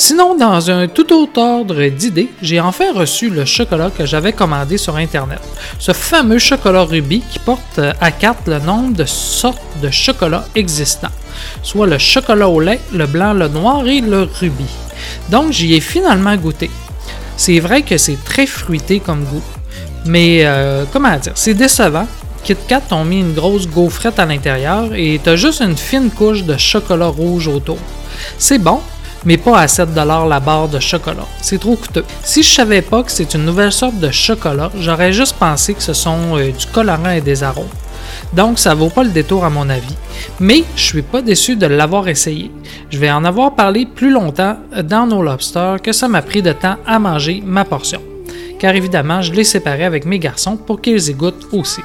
Sinon, 0.00 0.36
dans 0.36 0.70
un 0.70 0.86
tout 0.86 1.12
autre 1.12 1.40
ordre 1.40 1.88
d'idées, 1.88 2.30
j'ai 2.40 2.60
enfin 2.60 2.92
reçu 2.94 3.30
le 3.30 3.44
chocolat 3.44 3.90
que 3.90 4.06
j'avais 4.06 4.32
commandé 4.32 4.78
sur 4.78 4.94
Internet. 4.94 5.40
Ce 5.80 5.90
fameux 5.90 6.38
chocolat 6.38 6.84
rubis 6.84 7.24
qui 7.28 7.40
porte 7.40 7.80
à 8.00 8.12
carte 8.12 8.46
le 8.46 8.60
nombre 8.60 8.94
de 8.94 9.04
sortes 9.04 9.58
de 9.82 9.90
chocolat 9.90 10.46
existants, 10.54 11.10
soit 11.64 11.88
le 11.88 11.98
chocolat 11.98 12.48
au 12.48 12.60
lait, 12.60 12.78
le 12.92 13.08
blanc, 13.08 13.32
le 13.32 13.48
noir 13.48 13.88
et 13.88 14.00
le 14.00 14.22
rubis. 14.22 14.70
Donc 15.30 15.50
j'y 15.50 15.74
ai 15.74 15.80
finalement 15.80 16.36
goûté. 16.36 16.70
C'est 17.36 17.58
vrai 17.58 17.82
que 17.82 17.98
c'est 17.98 18.24
très 18.24 18.46
fruité 18.46 19.00
comme 19.00 19.24
goût, 19.24 19.42
mais 20.06 20.42
euh, 20.44 20.84
comment 20.92 21.16
dire, 21.16 21.32
c'est 21.34 21.54
décevant. 21.54 22.06
Kit 22.44 22.56
Kat 22.68 22.82
ont 22.92 23.04
mis 23.04 23.18
une 23.18 23.34
grosse 23.34 23.66
gaufrette 23.66 24.20
à 24.20 24.26
l'intérieur 24.26 24.94
et 24.94 25.20
t'as 25.20 25.34
juste 25.34 25.60
une 25.60 25.76
fine 25.76 26.12
couche 26.12 26.44
de 26.44 26.56
chocolat 26.56 27.08
rouge 27.08 27.48
autour. 27.48 27.78
C'est 28.38 28.58
bon, 28.58 28.80
mais 29.28 29.36
pas 29.36 29.58
à 29.58 29.66
7$ 29.66 30.26
la 30.26 30.40
barre 30.40 30.68
de 30.68 30.80
chocolat. 30.80 31.26
C'est 31.42 31.60
trop 31.60 31.76
coûteux. 31.76 32.06
Si 32.24 32.42
je 32.42 32.48
savais 32.48 32.80
pas 32.80 33.02
que 33.02 33.12
c'est 33.12 33.34
une 33.34 33.44
nouvelle 33.44 33.72
sorte 33.72 33.98
de 34.00 34.10
chocolat, 34.10 34.70
j'aurais 34.80 35.12
juste 35.12 35.36
pensé 35.36 35.74
que 35.74 35.82
ce 35.82 35.92
sont 35.92 36.38
euh, 36.38 36.50
du 36.50 36.64
colorant 36.72 37.10
et 37.10 37.20
des 37.20 37.42
arômes. 37.42 37.76
Donc 38.32 38.58
ça 38.58 38.74
vaut 38.74 38.88
pas 38.88 39.04
le 39.04 39.10
détour 39.10 39.44
à 39.44 39.50
mon 39.50 39.68
avis. 39.68 39.94
Mais 40.40 40.64
je 40.76 40.82
suis 40.82 41.02
pas 41.02 41.20
déçu 41.20 41.56
de 41.56 41.66
l'avoir 41.66 42.08
essayé. 42.08 42.50
Je 42.88 42.96
vais 42.96 43.10
en 43.10 43.22
avoir 43.22 43.54
parlé 43.54 43.84
plus 43.84 44.10
longtemps 44.10 44.56
dans 44.82 45.06
nos 45.06 45.22
lobsters 45.22 45.82
que 45.82 45.92
ça 45.92 46.08
m'a 46.08 46.22
pris 46.22 46.40
de 46.40 46.52
temps 46.52 46.76
à 46.86 46.98
manger 46.98 47.42
ma 47.44 47.66
portion. 47.66 48.00
Car 48.58 48.74
évidemment, 48.74 49.20
je 49.20 49.34
l'ai 49.34 49.44
séparé 49.44 49.84
avec 49.84 50.06
mes 50.06 50.18
garçons 50.18 50.56
pour 50.56 50.80
qu'ils 50.80 51.10
y 51.10 51.12
goûtent 51.12 51.48
aussi. 51.52 51.82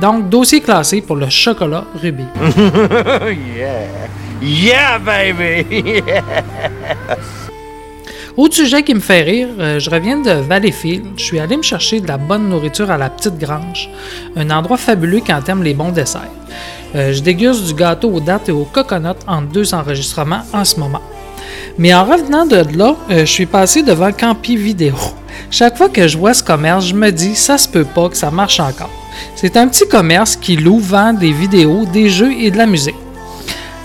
Donc, 0.00 0.28
dossier 0.28 0.60
classé 0.60 1.02
pour 1.02 1.14
le 1.14 1.30
chocolat 1.30 1.84
rubis. 2.02 2.24
Yeah, 4.42 4.98
baby. 4.98 6.02
Autre 8.36 8.54
sujet 8.54 8.82
qui 8.82 8.94
me 8.94 9.00
fait 9.00 9.20
rire, 9.20 9.48
euh, 9.58 9.78
je 9.78 9.90
reviens 9.90 10.16
de 10.16 10.30
Valleyfield. 10.30 11.04
Je 11.16 11.22
suis 11.22 11.38
allé 11.38 11.58
me 11.58 11.62
chercher 11.62 12.00
de 12.00 12.08
la 12.08 12.16
bonne 12.16 12.48
nourriture 12.48 12.90
à 12.90 12.96
la 12.96 13.10
Petite 13.10 13.38
Grange, 13.38 13.90
un 14.36 14.48
endroit 14.48 14.78
fabuleux 14.78 15.20
quand 15.26 15.42
t'aimes 15.42 15.62
les 15.62 15.74
bons 15.74 15.90
desserts. 15.90 16.30
Euh, 16.94 17.12
je 17.12 17.20
déguste 17.20 17.64
du 17.64 17.74
gâteau 17.74 18.08
aux 18.08 18.20
dattes 18.20 18.48
et 18.48 18.52
aux 18.52 18.64
coconuts 18.64 19.20
en 19.26 19.42
deux 19.42 19.74
enregistrements 19.74 20.42
en 20.54 20.64
ce 20.64 20.80
moment. 20.80 21.02
Mais 21.76 21.92
en 21.92 22.04
revenant 22.04 22.46
de 22.46 22.64
là, 22.76 22.96
euh, 23.10 23.20
je 23.20 23.30
suis 23.30 23.46
passé 23.46 23.82
devant 23.82 24.10
Campi 24.10 24.56
Vidéo. 24.56 24.94
Chaque 25.50 25.76
fois 25.76 25.90
que 25.90 26.08
je 26.08 26.16
vois 26.16 26.32
ce 26.32 26.42
commerce, 26.42 26.86
je 26.86 26.94
me 26.94 27.10
dis, 27.10 27.34
ça 27.36 27.58
se 27.58 27.68
peut 27.68 27.84
pas 27.84 28.08
que 28.08 28.16
ça 28.16 28.30
marche 28.30 28.58
encore. 28.60 28.90
C'est 29.36 29.58
un 29.58 29.68
petit 29.68 29.86
commerce 29.86 30.34
qui 30.34 30.56
loue, 30.56 30.78
vend 30.78 31.12
des 31.12 31.32
vidéos, 31.32 31.84
des 31.84 32.08
jeux 32.08 32.32
et 32.32 32.50
de 32.50 32.56
la 32.56 32.66
musique. 32.66 32.96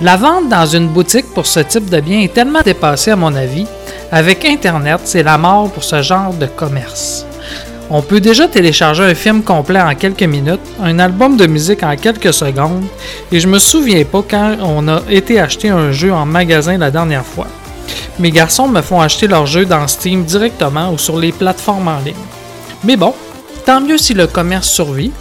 La 0.02 0.18
vente 0.18 0.50
dans 0.50 0.66
une 0.66 0.90
boutique 0.90 1.34
pour 1.34 1.46
ce 1.46 1.62
type 1.62 1.90
de 1.90 2.02
bien 2.02 2.20
est 2.20 2.34
tellement 2.34 2.62
dépassée 2.62 3.12
à 3.12 3.16
mon 3.16 3.34
avis. 3.34 3.66
Avec 4.12 4.44
Internet, 4.44 5.00
c'est 5.06 5.24
la 5.24 5.38
mort 5.38 5.72
pour 5.72 5.86
ce 5.86 6.02
genre 6.02 6.34
de 6.34 6.48
commerce. 6.48 7.26
On 7.90 8.02
peut 8.02 8.20
déjà 8.20 8.50
télécharger 8.50 9.04
un 9.04 9.16
film 9.16 9.42
complet 9.42 9.80
en 9.80 9.96
quelques 9.96 10.24
minutes, 10.24 10.60
un 10.84 11.00
album 11.00 11.38
de 11.38 11.48
musique 11.48 11.82
en 11.82 11.96
quelques 11.96 12.34
secondes, 12.34 12.84
et 13.32 13.40
je 13.40 13.48
me 13.48 13.58
souviens 13.58 14.04
pas 14.04 14.22
quand 14.30 14.58
on 14.64 14.86
a 14.90 15.02
été 15.10 15.40
acheter 15.40 15.70
un 15.70 15.94
jeu 15.94 16.12
en 16.12 16.26
magasin 16.26 16.78
la 16.78 16.92
dernière 16.92 17.26
fois. 17.26 17.48
Mes 18.20 18.32
garçons 18.32 18.68
me 18.68 18.82
font 18.82 19.00
acheter 19.00 19.28
leurs 19.28 19.46
jeux 19.46 19.66
dans 19.66 19.88
Steam 19.88 20.26
directement 20.26 20.92
ou 20.92 20.98
sur 20.98 21.18
les 21.18 21.32
plateformes 21.32 21.88
en 21.88 22.00
ligne. 22.00 22.16
Mais 22.84 22.98
bon, 22.98 23.14
tant 23.66 23.80
mieux 23.80 23.98
si 23.98 24.14
le 24.14 24.28
commerce 24.28 24.68
survit, 24.68 25.12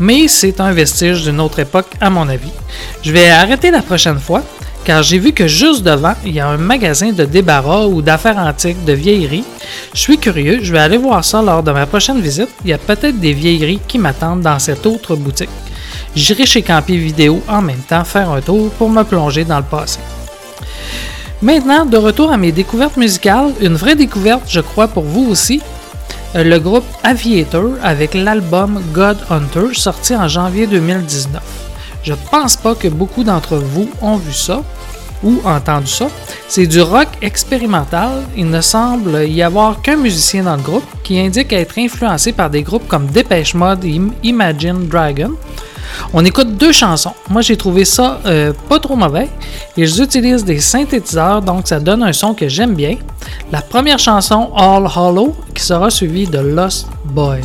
mais 0.00 0.28
c'est 0.28 0.60
un 0.60 0.72
vestige 0.72 1.22
d'une 1.22 1.40
autre 1.40 1.58
époque 1.58 1.92
à 2.00 2.10
mon 2.10 2.28
avis. 2.28 2.52
Je 3.02 3.12
vais 3.12 3.30
arrêter 3.30 3.70
la 3.70 3.82
prochaine 3.82 4.18
fois, 4.18 4.42
car 4.84 5.02
j'ai 5.02 5.18
vu 5.18 5.32
que 5.32 5.46
juste 5.46 5.82
devant, 5.84 6.14
il 6.24 6.32
y 6.32 6.40
a 6.40 6.48
un 6.48 6.56
magasin 6.56 7.12
de 7.12 7.24
débarras 7.24 7.86
ou 7.86 8.02
d'affaires 8.02 8.38
antiques, 8.38 8.84
de 8.84 8.92
vieilleries. 8.92 9.44
Je 9.94 10.00
suis 10.00 10.18
curieux, 10.18 10.58
je 10.62 10.72
vais 10.72 10.80
aller 10.80 10.96
voir 10.96 11.24
ça 11.24 11.40
lors 11.40 11.62
de 11.62 11.70
ma 11.70 11.86
prochaine 11.86 12.20
visite. 12.20 12.48
Il 12.64 12.70
y 12.70 12.72
a 12.72 12.78
peut-être 12.78 13.20
des 13.20 13.32
vieilleries 13.32 13.80
qui 13.86 13.98
m'attendent 13.98 14.42
dans 14.42 14.58
cette 14.58 14.84
autre 14.86 15.14
boutique. 15.14 15.50
J'irai 16.14 16.46
chez 16.46 16.62
Campi 16.62 16.96
Vidéo 16.98 17.42
en 17.48 17.62
même 17.62 17.82
temps 17.88 18.04
faire 18.04 18.30
un 18.30 18.40
tour 18.40 18.70
pour 18.72 18.90
me 18.90 19.02
plonger 19.02 19.44
dans 19.44 19.58
le 19.58 19.64
passé. 19.64 19.98
Maintenant, 21.40 21.84
de 21.84 21.96
retour 21.96 22.30
à 22.30 22.36
mes 22.36 22.52
découvertes 22.52 22.96
musicales, 22.96 23.52
une 23.60 23.74
vraie 23.74 23.96
découverte, 23.96 24.42
je 24.48 24.60
crois, 24.60 24.86
pour 24.88 25.02
vous 25.02 25.28
aussi. 25.28 25.60
Le 26.34 26.58
groupe 26.58 26.86
Aviator 27.02 27.72
avec 27.82 28.14
l'album 28.14 28.82
God 28.94 29.18
Hunter 29.28 29.74
sorti 29.74 30.16
en 30.16 30.28
janvier 30.28 30.66
2019. 30.66 31.42
Je 32.02 32.14
pense 32.30 32.56
pas 32.56 32.74
que 32.74 32.88
beaucoup 32.88 33.22
d'entre 33.22 33.56
vous 33.56 33.90
ont 34.00 34.16
vu 34.16 34.32
ça 34.32 34.62
ou 35.22 35.42
entendu 35.44 35.88
ça. 35.88 36.08
C'est 36.48 36.66
du 36.66 36.80
rock 36.80 37.08
expérimental. 37.20 38.22
Il 38.34 38.48
ne 38.48 38.62
semble 38.62 39.28
y 39.28 39.42
avoir 39.42 39.82
qu'un 39.82 39.96
musicien 39.96 40.44
dans 40.44 40.56
le 40.56 40.62
groupe 40.62 40.86
qui 41.04 41.20
indique 41.20 41.52
être 41.52 41.78
influencé 41.78 42.32
par 42.32 42.48
des 42.48 42.62
groupes 42.62 42.88
comme 42.88 43.06
Dépêche 43.08 43.52
Mode 43.52 43.84
et 43.84 44.00
Imagine 44.22 44.88
Dragon. 44.88 45.32
On 46.12 46.24
écoute 46.24 46.56
deux 46.56 46.72
chansons. 46.72 47.14
Moi, 47.28 47.42
j'ai 47.42 47.56
trouvé 47.56 47.84
ça 47.84 48.20
euh, 48.26 48.52
pas 48.68 48.78
trop 48.78 48.96
mauvais. 48.96 49.28
Ils 49.76 50.00
utilisent 50.02 50.44
des 50.44 50.60
synthétiseurs, 50.60 51.42
donc 51.42 51.68
ça 51.68 51.80
donne 51.80 52.02
un 52.02 52.12
son 52.12 52.34
que 52.34 52.48
j'aime 52.48 52.74
bien. 52.74 52.96
La 53.50 53.62
première 53.62 53.98
chanson, 53.98 54.50
All 54.56 54.86
Hollow, 54.94 55.34
qui 55.54 55.62
sera 55.62 55.90
suivie 55.90 56.26
de 56.26 56.38
Lost 56.38 56.88
Boy. 57.04 57.40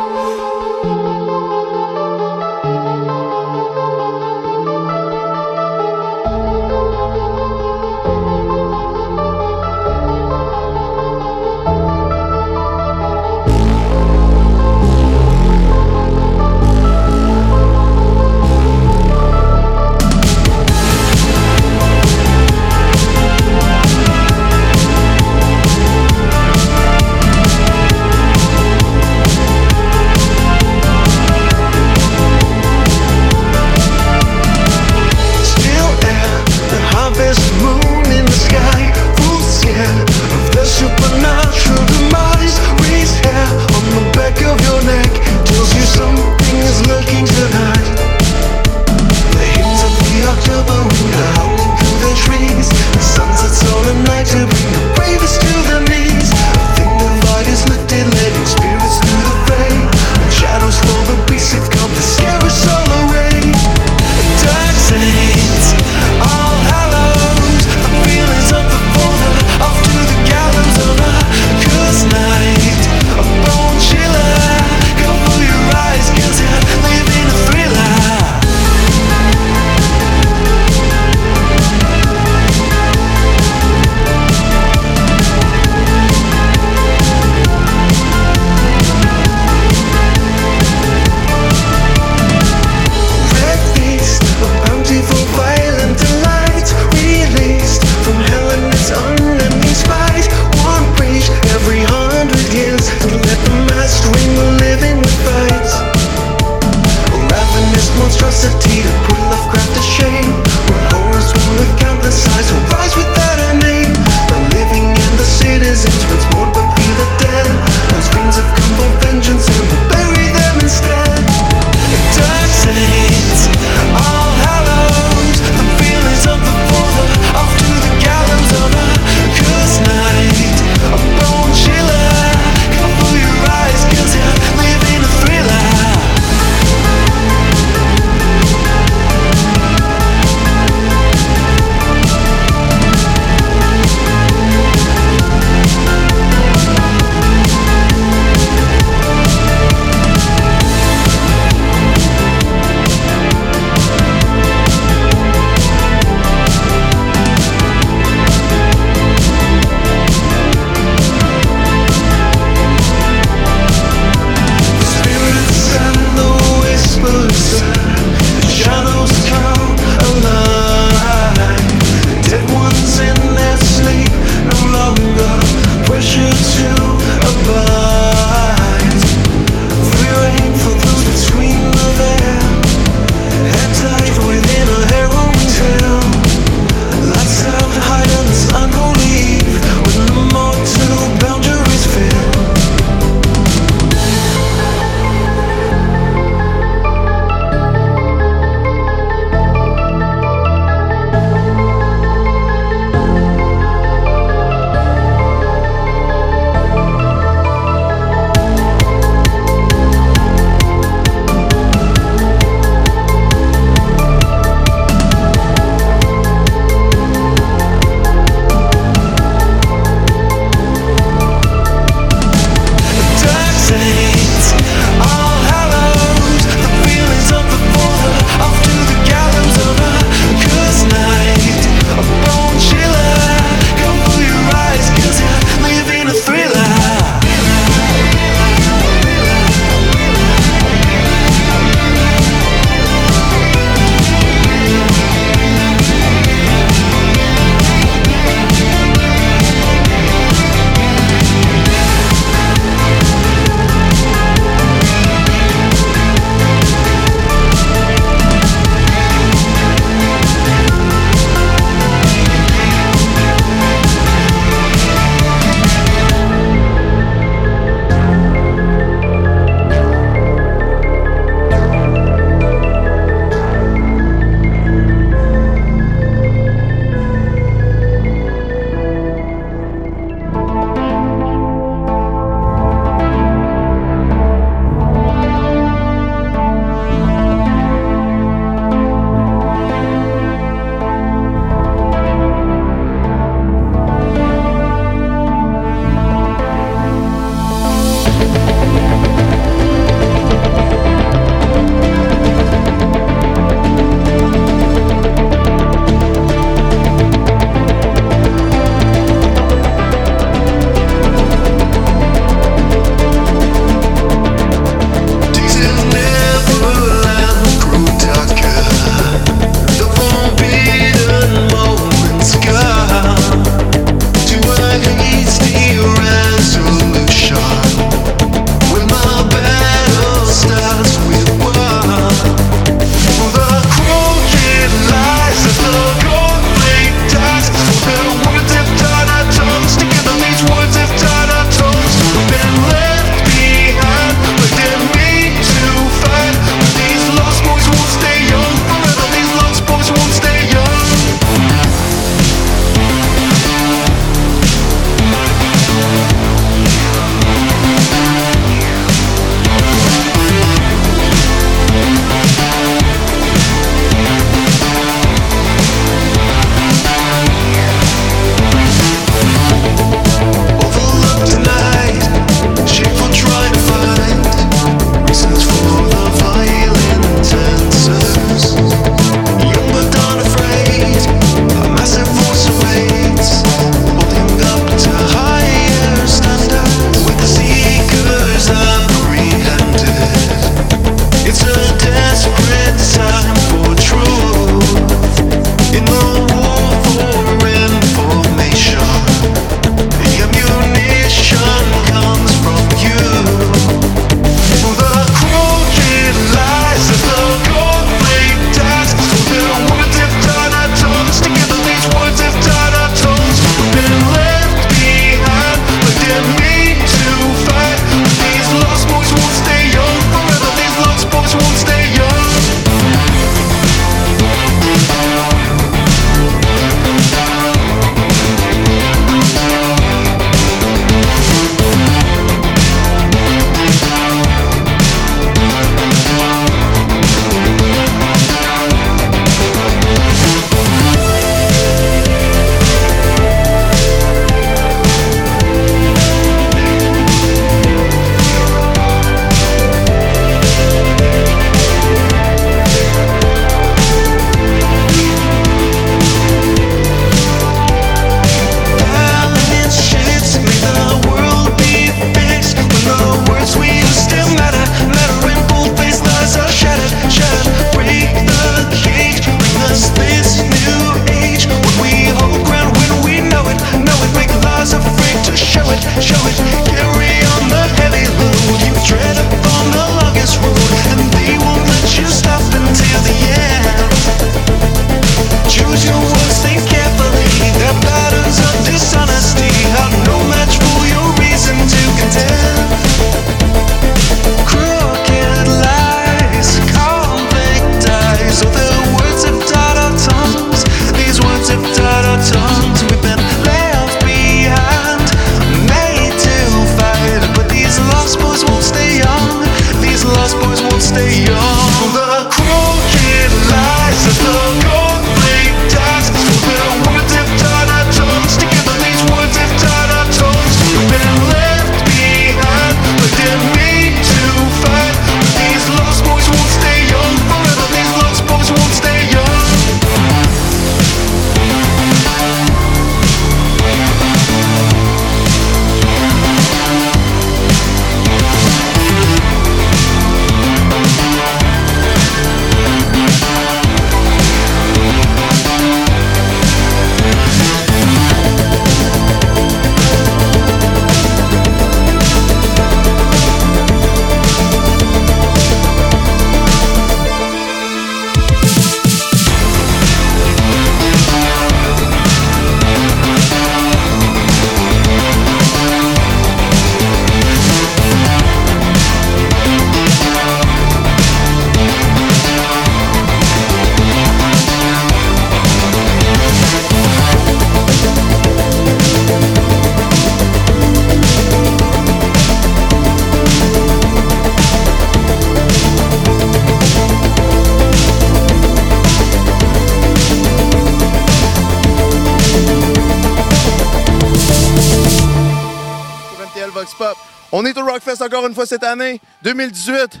Fois 598.42 598.46
cette 598.46 598.64
année, 598.64 599.00
2018. 599.22 600.00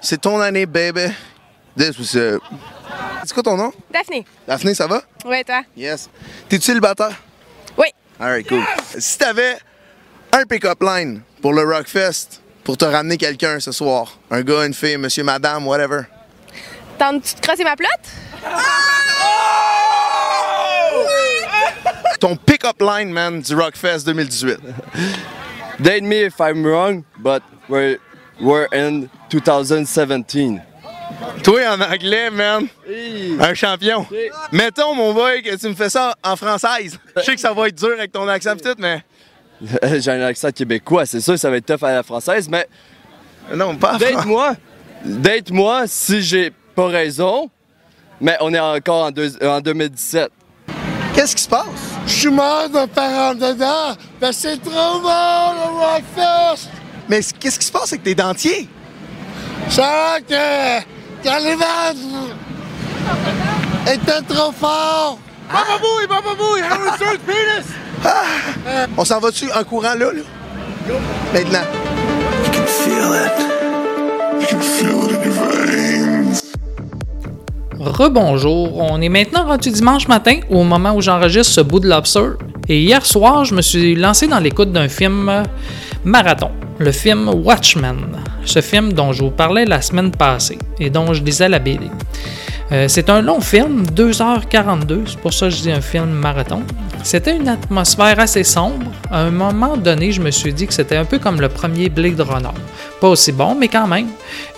C'est 0.00 0.20
ton 0.20 0.40
année, 0.40 0.66
baby. 0.66 1.06
This 1.76 1.98
was, 1.98 2.38
C'est 3.24 3.32
quoi 3.32 3.42
ton 3.42 3.56
nom? 3.56 3.72
Daphné. 3.90 4.24
Daphné, 4.46 4.74
ça 4.74 4.86
va? 4.86 5.02
Ouais, 5.24 5.42
toi? 5.44 5.62
Yes. 5.76 6.08
T'es-tu 6.48 6.64
célibataire? 6.66 7.16
Oui. 7.76 7.86
Alright, 8.20 8.46
cool. 8.48 8.62
Si 8.98 9.16
t'avais 9.18 9.58
un 10.32 10.44
pick-up 10.44 10.82
line 10.82 11.22
pour 11.40 11.52
le 11.52 11.62
Rockfest, 11.62 12.40
pour 12.64 12.76
te 12.76 12.84
ramener 12.84 13.16
quelqu'un 13.16 13.58
ce 13.60 13.72
soir, 13.72 14.18
un 14.30 14.42
gars, 14.42 14.66
une 14.66 14.74
fille, 14.74 14.96
monsieur, 14.98 15.24
madame, 15.24 15.66
whatever, 15.66 16.02
Tentes-tu 16.98 17.36
de 17.36 17.40
crosser 17.40 17.64
ma 17.64 17.76
plotte? 17.76 17.90
ton 22.20 22.34
pick-up 22.36 22.80
line, 22.80 23.10
man, 23.12 23.40
du 23.40 23.54
Rockfest 23.54 24.04
2018. 24.04 24.58
Date 25.80 26.02
me 26.02 26.16
if 26.26 26.40
I'm 26.40 26.64
wrong, 26.66 27.04
but 27.18 27.42
we're, 27.68 27.98
we're 28.40 28.66
in 28.72 29.08
2017. 29.30 30.62
Toi, 31.42 31.60
en 31.66 31.80
anglais, 31.80 32.30
man, 32.30 32.68
un 33.40 33.54
champion. 33.54 34.06
Mettons, 34.52 34.94
mon 34.94 35.12
boy, 35.14 35.42
que 35.42 35.56
tu 35.56 35.68
me 35.68 35.74
fais 35.74 35.88
ça 35.90 36.14
en 36.22 36.36
française. 36.36 36.98
Je 37.16 37.22
sais 37.22 37.34
que 37.34 37.40
ça 37.40 37.52
va 37.52 37.68
être 37.68 37.76
dur 37.78 37.92
avec 37.96 38.12
ton 38.12 38.26
accent 38.28 38.56
tout, 38.56 38.74
mais... 38.78 39.02
J'ai 40.00 40.10
un 40.12 40.22
accent 40.22 40.50
québécois, 40.52 41.06
c'est 41.06 41.20
sûr, 41.20 41.38
ça 41.38 41.50
va 41.50 41.56
être 41.56 41.66
tough 41.66 41.82
à 41.84 41.92
la 41.92 42.02
française, 42.02 42.48
mais 42.48 42.68
Non, 43.54 43.74
pas 43.76 43.94
en 43.94 43.98
date-moi. 43.98 44.54
Date-moi 45.04 45.84
si 45.86 46.22
j'ai 46.22 46.52
pas 46.74 46.86
raison, 46.88 47.50
mais 48.20 48.36
on 48.40 48.52
est 48.54 48.58
encore 48.60 49.06
en, 49.06 49.10
deux- 49.10 49.36
en 49.44 49.60
2017. 49.60 50.28
Qu'est-ce 51.14 51.34
qui 51.34 51.42
se 51.42 51.48
passe? 51.48 51.97
Je 52.08 52.12
suis 52.14 52.30
mort 52.30 52.70
de 52.70 52.86
parents 52.86 53.34
dedans, 53.34 53.94
mais 54.20 54.32
c'est 54.32 54.56
trop 54.62 54.98
bon 54.98 55.52
le 55.54 55.78
Rockfest! 55.78 56.70
Mais 57.06 57.20
qu'est-ce 57.38 57.58
qui 57.58 57.66
se 57.66 57.70
passe 57.70 57.92
avec 57.92 58.02
tes 58.02 58.14
dentiers? 58.14 58.66
Ça 59.68 60.16
que 60.26 60.80
quand 61.22 61.38
les 61.38 61.52
étaient 63.92 64.22
trop 64.26 64.52
forts. 64.52 65.18
Papa 65.50 65.78
Bouille, 65.80 66.06
Papa 66.08 66.34
Bouille, 66.34 66.62
Harry 66.62 66.98
Sir 66.98 67.18
Penis! 67.26 67.66
On 68.96 69.04
s'en 69.04 69.20
va-tu 69.20 69.52
en 69.52 69.64
courant 69.64 69.94
là, 69.94 70.10
là? 70.12 70.22
Maintenant. 71.34 71.64
Rebonjour, 77.80 78.76
on 78.76 79.00
est 79.00 79.08
maintenant 79.08 79.46
rendu 79.46 79.70
dimanche 79.70 80.08
matin 80.08 80.40
au 80.50 80.64
moment 80.64 80.94
où 80.94 81.00
j'enregistre 81.00 81.52
ce 81.52 81.60
bout 81.60 81.78
de 81.78 81.88
lobster. 81.88 82.30
Et 82.68 82.80
hier 82.80 83.06
soir, 83.06 83.44
je 83.44 83.54
me 83.54 83.62
suis 83.62 83.94
lancé 83.94 84.26
dans 84.26 84.40
l'écoute 84.40 84.72
d'un 84.72 84.88
film 84.88 85.28
euh, 85.28 85.44
marathon, 86.04 86.50
le 86.78 86.90
film 86.90 87.28
Watchmen. 87.28 87.98
Ce 88.44 88.60
film 88.60 88.92
dont 88.92 89.12
je 89.12 89.22
vous 89.22 89.30
parlais 89.30 89.64
la 89.64 89.80
semaine 89.80 90.10
passée 90.10 90.58
et 90.80 90.90
dont 90.90 91.12
je 91.12 91.22
lisais 91.22 91.48
la 91.48 91.60
BD. 91.60 91.86
Euh, 92.70 92.84
c'est 92.86 93.08
un 93.08 93.22
long 93.22 93.40
film, 93.40 93.84
2h42, 93.94 95.04
c'est 95.06 95.18
pour 95.18 95.32
ça 95.32 95.46
que 95.46 95.54
je 95.54 95.62
dis 95.62 95.72
un 95.72 95.80
film 95.80 96.10
marathon. 96.10 96.62
C'était 97.02 97.34
une 97.34 97.48
atmosphère 97.48 98.20
assez 98.20 98.44
sombre. 98.44 98.92
À 99.10 99.20
un 99.20 99.30
moment 99.30 99.78
donné, 99.78 100.12
je 100.12 100.20
me 100.20 100.30
suis 100.30 100.52
dit 100.52 100.66
que 100.66 100.74
c'était 100.74 100.96
un 100.96 101.06
peu 101.06 101.18
comme 101.18 101.40
le 101.40 101.48
premier 101.48 101.88
Blade 101.88 102.20
Runner. 102.20 102.50
Pas 103.00 103.08
aussi 103.08 103.32
bon, 103.32 103.54
mais 103.54 103.68
quand 103.68 103.86
même. 103.86 104.08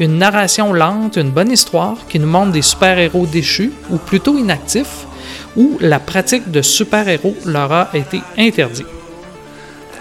Une 0.00 0.18
narration 0.18 0.72
lente, 0.72 1.16
une 1.16 1.30
bonne 1.30 1.52
histoire 1.52 1.98
qui 2.08 2.18
nous 2.18 2.26
montre 2.26 2.50
des 2.50 2.62
super-héros 2.62 3.26
déchus, 3.26 3.72
ou 3.90 3.98
plutôt 3.98 4.36
inactifs, 4.36 5.06
où 5.56 5.78
la 5.80 6.00
pratique 6.00 6.50
de 6.50 6.62
super-héros 6.62 7.36
leur 7.46 7.70
a 7.70 7.90
été 7.94 8.20
interdite. 8.36 8.86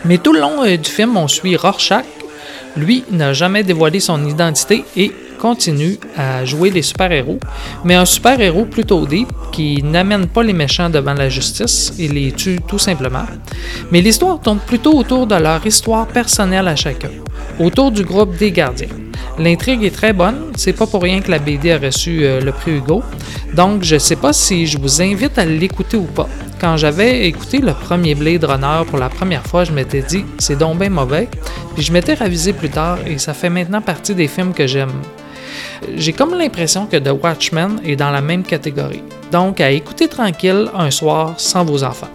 Mais 0.06 0.18
tout 0.18 0.34
le 0.34 0.40
long 0.40 0.64
euh, 0.66 0.78
du 0.78 0.90
film, 0.90 1.16
on 1.16 1.28
suit 1.28 1.56
Rorschach. 1.56 2.06
Lui 2.76 3.04
n'a 3.12 3.34
jamais 3.34 3.64
dévoilé 3.64 4.00
son 4.00 4.26
identité 4.26 4.84
et 4.96 5.12
continue 5.40 5.98
à 6.18 6.46
jouer 6.46 6.70
les 6.70 6.82
super-héros, 6.82 7.40
mais 7.84 7.96
un 7.96 8.06
super-héros 8.06 8.66
plutôt 8.66 9.06
deep 9.06 9.30
qui 9.52 9.82
n'amène 9.82 10.28
pas 10.28 10.44
les 10.44 10.54
méchants 10.54 10.90
devant 10.90 11.14
la 11.14 11.30
justice 11.30 11.94
et 11.98 12.08
les 12.08 12.32
tue 12.32 12.60
tout 12.68 12.78
simplement. 12.78 13.26
Mais 13.92 14.02
l'histoire 14.02 14.40
tourne 14.40 14.60
plutôt 14.60 14.94
autour 14.94 15.26
de 15.26 15.36
leur 15.36 15.66
histoire 15.66 16.06
personnelle 16.08 16.68
à 16.68 16.76
chacun, 16.76 17.10
autour 17.60 17.92
du 17.92 18.04
groupe 18.04 18.36
des 18.38 18.52
gardiens. 18.52 18.88
L'intrigue 19.38 19.84
est 19.84 19.96
très 19.96 20.12
bonne, 20.12 20.52
c'est 20.56 20.74
pas 20.74 20.86
pour 20.86 21.02
rien 21.02 21.22
que 21.22 21.32
la 21.32 21.40
BD 21.40 21.72
a 21.72 21.78
reçu 21.78 22.20
le 22.20 22.52
prix 22.52 22.72
Hugo, 22.72 23.02
donc 23.54 23.84
je 23.84 23.98
sais 23.98 24.18
pas 24.18 24.34
si 24.34 24.68
je 24.68 24.78
vous 24.78 25.02
invite 25.02 25.38
à 25.38 25.46
l'écouter 25.46 25.98
ou 25.98 26.04
pas. 26.04 26.28
Quand 26.60 26.76
j'avais 26.76 27.26
écouté 27.26 27.60
le 27.60 27.74
premier 27.74 28.16
Blade 28.16 28.44
Runner 28.44 28.82
pour 28.86 29.00
la 29.00 29.08
première 29.08 29.46
fois, 29.46 29.64
je 29.64 29.72
m'étais 29.72 30.02
dit 30.02 30.26
c'est 30.40 30.58
donc 30.58 30.80
bien 30.80 30.90
mauvais, 30.90 31.30
puis 31.74 31.84
je 31.84 31.94
m'étais 31.94 32.16
ravisé 32.16 32.52
plus 32.52 32.70
tard 32.70 32.98
et 33.08 33.18
ça 33.18 33.34
fait 33.34 33.50
maintenant 33.50 33.82
partie 33.82 34.14
des 34.14 34.28
films 34.28 34.54
que 34.54 34.68
j'aime. 34.68 34.92
J'ai 35.96 36.14
comme 36.14 36.38
l'impression 36.38 36.86
que 36.86 36.98
The 36.98 37.12
Watchmen 37.12 37.80
est 37.86 37.96
dans 37.96 38.12
la 38.12 38.22
même 38.22 38.44
catégorie, 38.44 39.04
donc 39.32 39.62
à 39.62 39.72
écouter 39.72 40.08
tranquille 40.08 40.68
un 40.78 40.92
soir 40.92 41.36
sans 41.38 41.64
vos 41.64 41.84
enfants. 41.84 42.10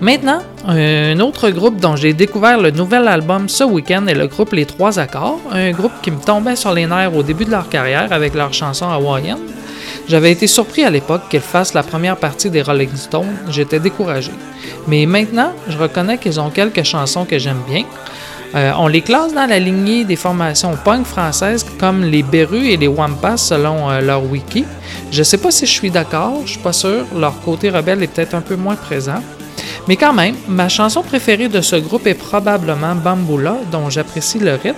Maintenant, 0.00 0.40
un 0.66 1.20
autre 1.20 1.50
groupe 1.50 1.76
dont 1.76 1.94
j'ai 1.94 2.14
découvert 2.14 2.58
le 2.58 2.70
nouvel 2.70 3.06
album 3.06 3.50
ce 3.50 3.64
week-end 3.64 4.06
est 4.06 4.14
le 4.14 4.28
groupe 4.28 4.54
Les 4.54 4.64
Trois 4.64 4.98
Accords, 4.98 5.40
un 5.52 5.72
groupe 5.72 5.92
qui 6.02 6.10
me 6.10 6.18
tombait 6.18 6.56
sur 6.56 6.72
les 6.72 6.86
nerfs 6.86 7.14
au 7.14 7.22
début 7.22 7.44
de 7.44 7.50
leur 7.50 7.68
carrière 7.68 8.10
avec 8.10 8.34
leur 8.34 8.54
chanson 8.54 8.88
hawaïenne. 8.88 9.38
J'avais 10.08 10.32
été 10.32 10.46
surpris 10.46 10.84
à 10.84 10.90
l'époque 10.90 11.28
qu'ils 11.28 11.40
fassent 11.40 11.74
la 11.74 11.82
première 11.82 12.16
partie 12.16 12.48
des 12.48 12.62
Rolling 12.62 12.96
Stones, 12.96 13.36
j'étais 13.50 13.78
découragé. 13.78 14.32
Mais 14.88 15.04
maintenant, 15.04 15.52
je 15.68 15.76
reconnais 15.76 16.16
qu'ils 16.16 16.40
ont 16.40 16.50
quelques 16.50 16.82
chansons 16.82 17.26
que 17.26 17.38
j'aime 17.38 17.60
bien. 17.68 17.84
Euh, 18.54 18.72
on 18.78 18.88
les 18.88 19.00
classe 19.00 19.32
dans 19.32 19.46
la 19.46 19.60
lignée 19.60 20.04
des 20.04 20.16
formations 20.16 20.76
punk 20.84 21.06
françaises 21.06 21.64
comme 21.78 22.02
les 22.02 22.24
Berus 22.24 22.66
et 22.66 22.76
les 22.76 22.88
Wampas 22.88 23.36
selon 23.36 23.88
euh, 23.88 24.00
leur 24.00 24.24
wiki. 24.24 24.64
Je 25.12 25.22
sais 25.22 25.38
pas 25.38 25.52
si 25.52 25.66
je 25.66 25.70
suis 25.70 25.90
d'accord, 25.90 26.40
je 26.44 26.52
suis 26.52 26.60
pas 26.60 26.72
sûr, 26.72 27.04
leur 27.16 27.40
côté 27.42 27.70
rebelle 27.70 28.02
est 28.02 28.08
peut-être 28.08 28.34
un 28.34 28.40
peu 28.40 28.56
moins 28.56 28.74
présent. 28.74 29.22
Mais 29.86 29.96
quand 29.96 30.12
même, 30.12 30.34
ma 30.48 30.68
chanson 30.68 31.02
préférée 31.02 31.48
de 31.48 31.60
ce 31.60 31.76
groupe 31.76 32.06
est 32.06 32.14
probablement 32.14 32.94
Bamboula, 32.96 33.56
dont 33.70 33.88
j'apprécie 33.88 34.40
le 34.40 34.54
rythme. 34.54 34.74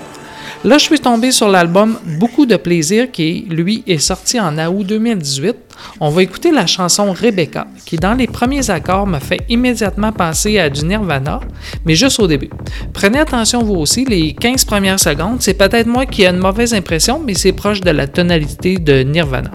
Là, 0.65 0.79
je 0.79 0.85
suis 0.85 1.01
tombé 1.01 1.33
sur 1.33 1.49
l'album 1.49 1.99
Beaucoup 2.21 2.47
de 2.47 2.55
plaisir 2.55 3.11
qui, 3.11 3.47
lui, 3.51 3.83
est 3.89 3.99
sorti 3.99 4.39
en 4.39 4.57
août 4.59 4.87
2018. 4.87 5.57
On 5.99 6.09
va 6.11 6.23
écouter 6.23 6.53
la 6.53 6.67
chanson 6.67 7.13
Rebecca, 7.13 7.67
qui 7.85 7.97
dans 7.97 8.15
les 8.15 8.29
premiers 8.29 8.71
accords 8.71 9.09
me 9.09 9.19
fait 9.19 9.41
immédiatement 9.49 10.13
penser 10.13 10.61
à 10.61 10.71
du 10.71 10.85
Nirvana, 10.85 11.41
mais 11.85 11.97
juste 11.97 12.21
au 12.21 12.29
début. 12.29 12.51
Prenez 12.93 13.19
attention 13.19 13.65
vous 13.65 13.75
aussi, 13.75 14.05
les 14.05 14.35
15 14.35 14.65
premières 14.65 15.01
secondes, 15.01 15.39
c'est 15.41 15.55
peut-être 15.55 15.89
moi 15.89 16.07
qui 16.07 16.23
ai 16.23 16.29
une 16.29 16.39
mauvaise 16.39 16.75
impression, 16.75 17.21
mais 17.25 17.35
c'est 17.35 17.53
proche 17.53 17.81
de 17.81 17.91
la 17.91 18.07
tonalité 18.07 18.77
de 18.77 19.03
Nirvana. 19.03 19.51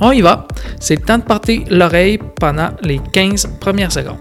On 0.00 0.12
y 0.12 0.22
va, 0.22 0.48
c'est 0.80 0.96
le 0.96 1.02
temps 1.02 1.18
de 1.18 1.24
porter 1.24 1.64
l'oreille 1.68 2.18
pendant 2.40 2.70
les 2.82 3.00
15 3.12 3.58
premières 3.60 3.92
secondes. 3.92 4.16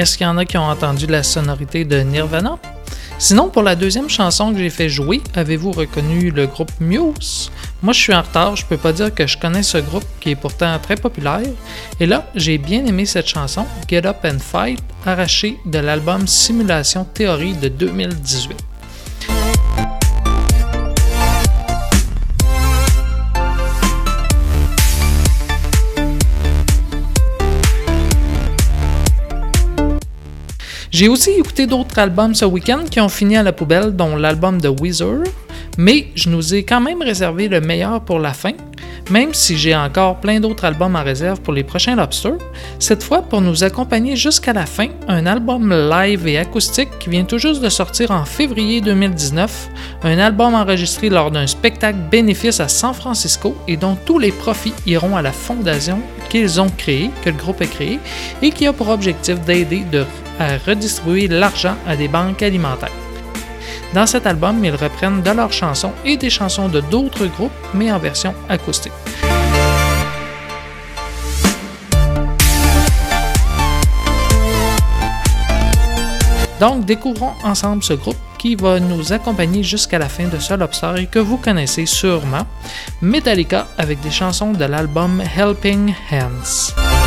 Est-ce 0.00 0.16
qu'il 0.16 0.26
y 0.26 0.30
en 0.30 0.38
a 0.38 0.46
qui 0.46 0.56
ont 0.56 0.64
entendu 0.64 1.06
la 1.06 1.22
sonorité 1.22 1.84
de 1.84 2.00
Nirvana? 2.00 2.58
Sinon, 3.18 3.50
pour 3.50 3.62
la 3.62 3.76
deuxième 3.76 4.08
chanson 4.08 4.50
que 4.50 4.58
j'ai 4.58 4.70
fait 4.70 4.88
jouer, 4.88 5.20
avez-vous 5.34 5.72
reconnu 5.72 6.30
le 6.30 6.46
groupe 6.46 6.72
Muse? 6.80 7.52
Moi, 7.82 7.92
je 7.92 8.00
suis 8.00 8.14
en 8.14 8.22
retard, 8.22 8.56
je 8.56 8.64
peux 8.64 8.78
pas 8.78 8.94
dire 8.94 9.14
que 9.14 9.26
je 9.26 9.36
connais 9.36 9.62
ce 9.62 9.76
groupe 9.76 10.06
qui 10.20 10.30
est 10.30 10.36
pourtant 10.36 10.78
très 10.78 10.96
populaire. 10.96 11.42
Et 12.00 12.06
là, 12.06 12.30
j'ai 12.34 12.56
bien 12.56 12.86
aimé 12.86 13.04
cette 13.04 13.28
chanson, 13.28 13.66
Get 13.88 14.06
Up 14.06 14.24
and 14.24 14.38
Fight, 14.38 14.80
arrachée 15.04 15.58
de 15.66 15.78
l'album 15.78 16.26
Simulation 16.26 17.04
Théorie 17.04 17.52
de 17.52 17.68
2018. 17.68 18.59
J'ai 31.00 31.08
aussi 31.08 31.30
écouté 31.30 31.66
d'autres 31.66 31.98
albums 31.98 32.34
ce 32.34 32.44
week-end 32.44 32.84
qui 32.84 33.00
ont 33.00 33.08
fini 33.08 33.34
à 33.34 33.42
la 33.42 33.54
poubelle, 33.54 33.96
dont 33.96 34.16
l'album 34.16 34.60
de 34.60 34.68
Weezer, 34.68 35.22
mais 35.78 36.08
je 36.14 36.28
nous 36.28 36.54
ai 36.54 36.62
quand 36.62 36.82
même 36.82 37.00
réservé 37.00 37.48
le 37.48 37.62
meilleur 37.62 38.04
pour 38.04 38.18
la 38.18 38.34
fin, 38.34 38.52
même 39.10 39.34
si 39.34 39.56
j'ai 39.56 39.74
encore 39.74 40.20
plein 40.20 40.40
d'autres 40.40 40.64
albums 40.64 40.96
en 40.96 41.02
réserve 41.02 41.40
pour 41.40 41.52
les 41.52 41.64
prochains 41.64 41.96
Lobster. 41.96 42.34
Cette 42.78 43.02
fois, 43.02 43.22
pour 43.22 43.40
nous 43.40 43.64
accompagner 43.64 44.16
jusqu'à 44.16 44.52
la 44.52 44.66
fin, 44.66 44.88
un 45.08 45.26
album 45.26 45.72
live 45.72 46.26
et 46.26 46.38
acoustique 46.38 46.90
qui 46.98 47.10
vient 47.10 47.24
tout 47.24 47.38
juste 47.38 47.62
de 47.62 47.68
sortir 47.68 48.10
en 48.10 48.24
février 48.24 48.80
2019, 48.80 49.68
un 50.02 50.18
album 50.18 50.54
enregistré 50.54 51.08
lors 51.08 51.30
d'un 51.30 51.46
spectacle 51.46 51.98
bénéfice 52.10 52.60
à 52.60 52.68
San 52.68 52.94
Francisco 52.94 53.56
et 53.66 53.76
dont 53.76 53.96
tous 54.04 54.18
les 54.18 54.32
profits 54.32 54.74
iront 54.86 55.16
à 55.16 55.22
la 55.22 55.32
fondation 55.32 56.00
qu'ils 56.28 56.60
ont 56.60 56.70
créée, 56.70 57.10
que 57.24 57.30
le 57.30 57.36
groupe 57.36 57.60
a 57.60 57.66
créée, 57.66 57.98
et 58.42 58.50
qui 58.50 58.66
a 58.66 58.72
pour 58.72 58.88
objectif 58.88 59.40
d'aider 59.40 59.84
de 59.90 60.04
à 60.38 60.56
redistribuer 60.56 61.28
l'argent 61.28 61.76
à 61.86 61.96
des 61.96 62.08
banques 62.08 62.42
alimentaires. 62.42 63.09
Dans 63.92 64.06
cet 64.06 64.26
album, 64.26 64.64
ils 64.64 64.74
reprennent 64.74 65.22
de 65.22 65.30
leurs 65.30 65.52
chansons 65.52 65.92
et 66.04 66.16
des 66.16 66.30
chansons 66.30 66.68
de 66.68 66.80
d'autres 66.80 67.26
groupes, 67.26 67.50
mais 67.74 67.90
en 67.90 67.98
version 67.98 68.34
acoustique. 68.48 68.92
Donc, 76.60 76.84
découvrons 76.84 77.32
ensemble 77.42 77.82
ce 77.82 77.94
groupe 77.94 78.18
qui 78.38 78.54
va 78.54 78.78
nous 78.78 79.12
accompagner 79.12 79.62
jusqu'à 79.62 79.98
la 79.98 80.08
fin 80.08 80.28
de 80.28 80.38
ce 80.38 80.54
Lobster 80.54 81.08
que 81.10 81.18
vous 81.18 81.38
connaissez 81.38 81.86
sûrement, 81.86 82.46
Metallica 83.00 83.66
avec 83.76 84.00
des 84.00 84.10
chansons 84.10 84.52
de 84.52 84.64
l'album 84.66 85.22
Helping 85.36 85.94
Hands. 86.12 86.99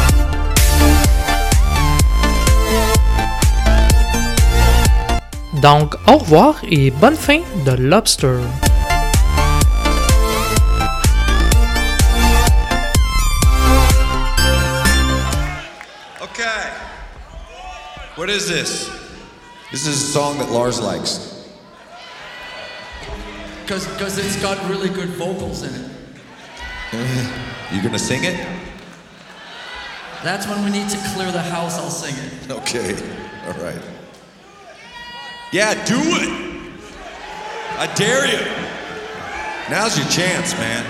Donc, 5.63 5.95
au 6.07 6.17
revoir 6.17 6.55
et 6.69 6.91
bonne 6.91 7.15
fin 7.15 7.39
de 7.65 7.71
Lobster. 7.71 8.41
Okay. 16.21 16.69
What 18.17 18.29
is 18.29 18.49
this? 18.49 18.89
This 19.71 19.87
is 19.87 20.03
a 20.03 20.11
song 20.11 20.37
that 20.39 20.51
Lars 20.51 20.81
likes. 20.81 21.47
Because 23.61 24.17
it's 24.17 24.35
got 24.41 24.57
really 24.69 24.89
good 24.89 25.11
vocals 25.11 25.63
in 25.63 25.73
it. 25.73 25.89
You 27.71 27.81
gonna 27.81 27.97
sing 27.97 28.25
it? 28.25 28.35
That's 30.25 30.45
when 30.45 30.61
we 30.65 30.71
need 30.71 30.89
to 30.89 30.97
clear 31.15 31.31
the 31.31 31.41
house, 31.41 31.77
I'll 31.77 31.89
sing 31.89 32.15
it. 32.17 32.51
Okay. 32.51 32.97
All 33.47 33.63
right. 33.63 33.81
Yeah, 35.53 35.75
do 35.85 35.99
it. 35.99 36.29
I 37.77 37.85
dare 37.93 38.25
you. 38.25 38.43
Now's 39.69 39.95
your 39.95 40.07
chance, 40.07 40.51
man. 40.53 40.83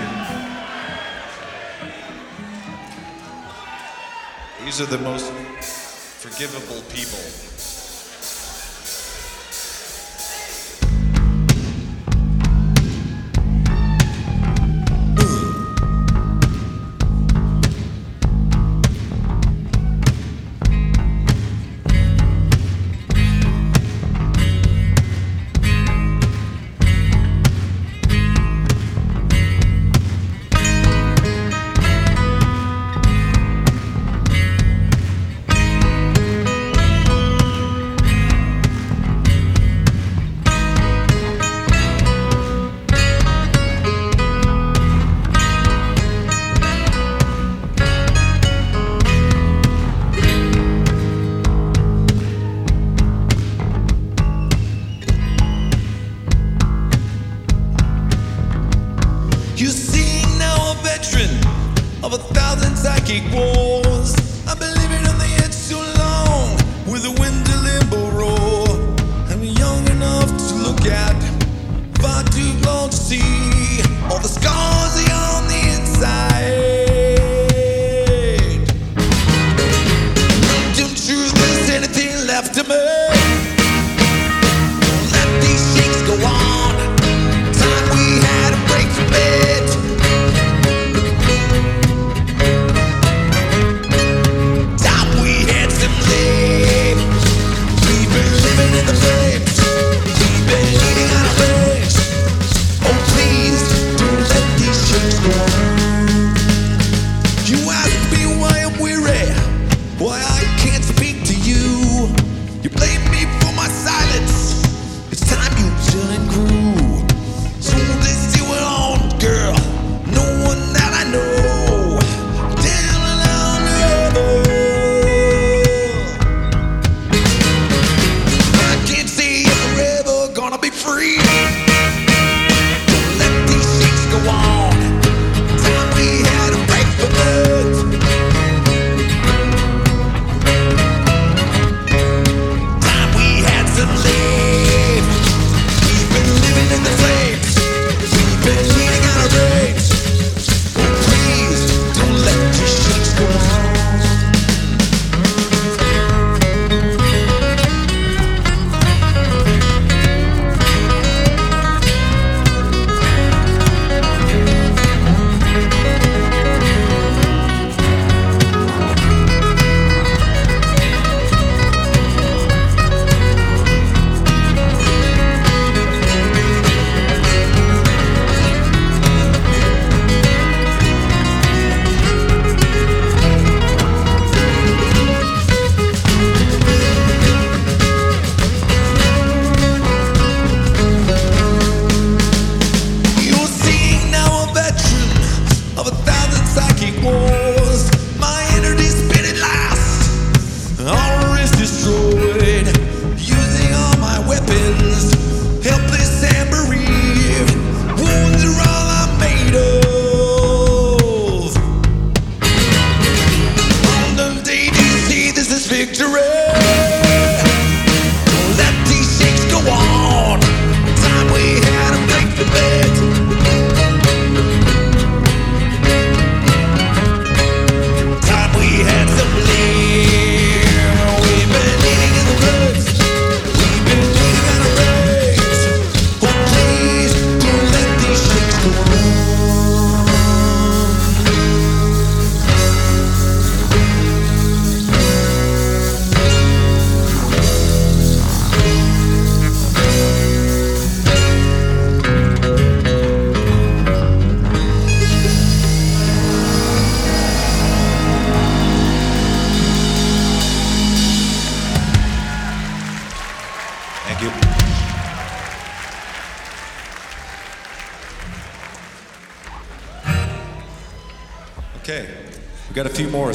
These 4.64 4.80
are 4.80 4.86
the 4.86 4.96
most 4.96 5.30
forgivable 5.30 6.80
people. 6.88 7.53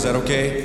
That 0.09 0.23
okay? 0.23 0.58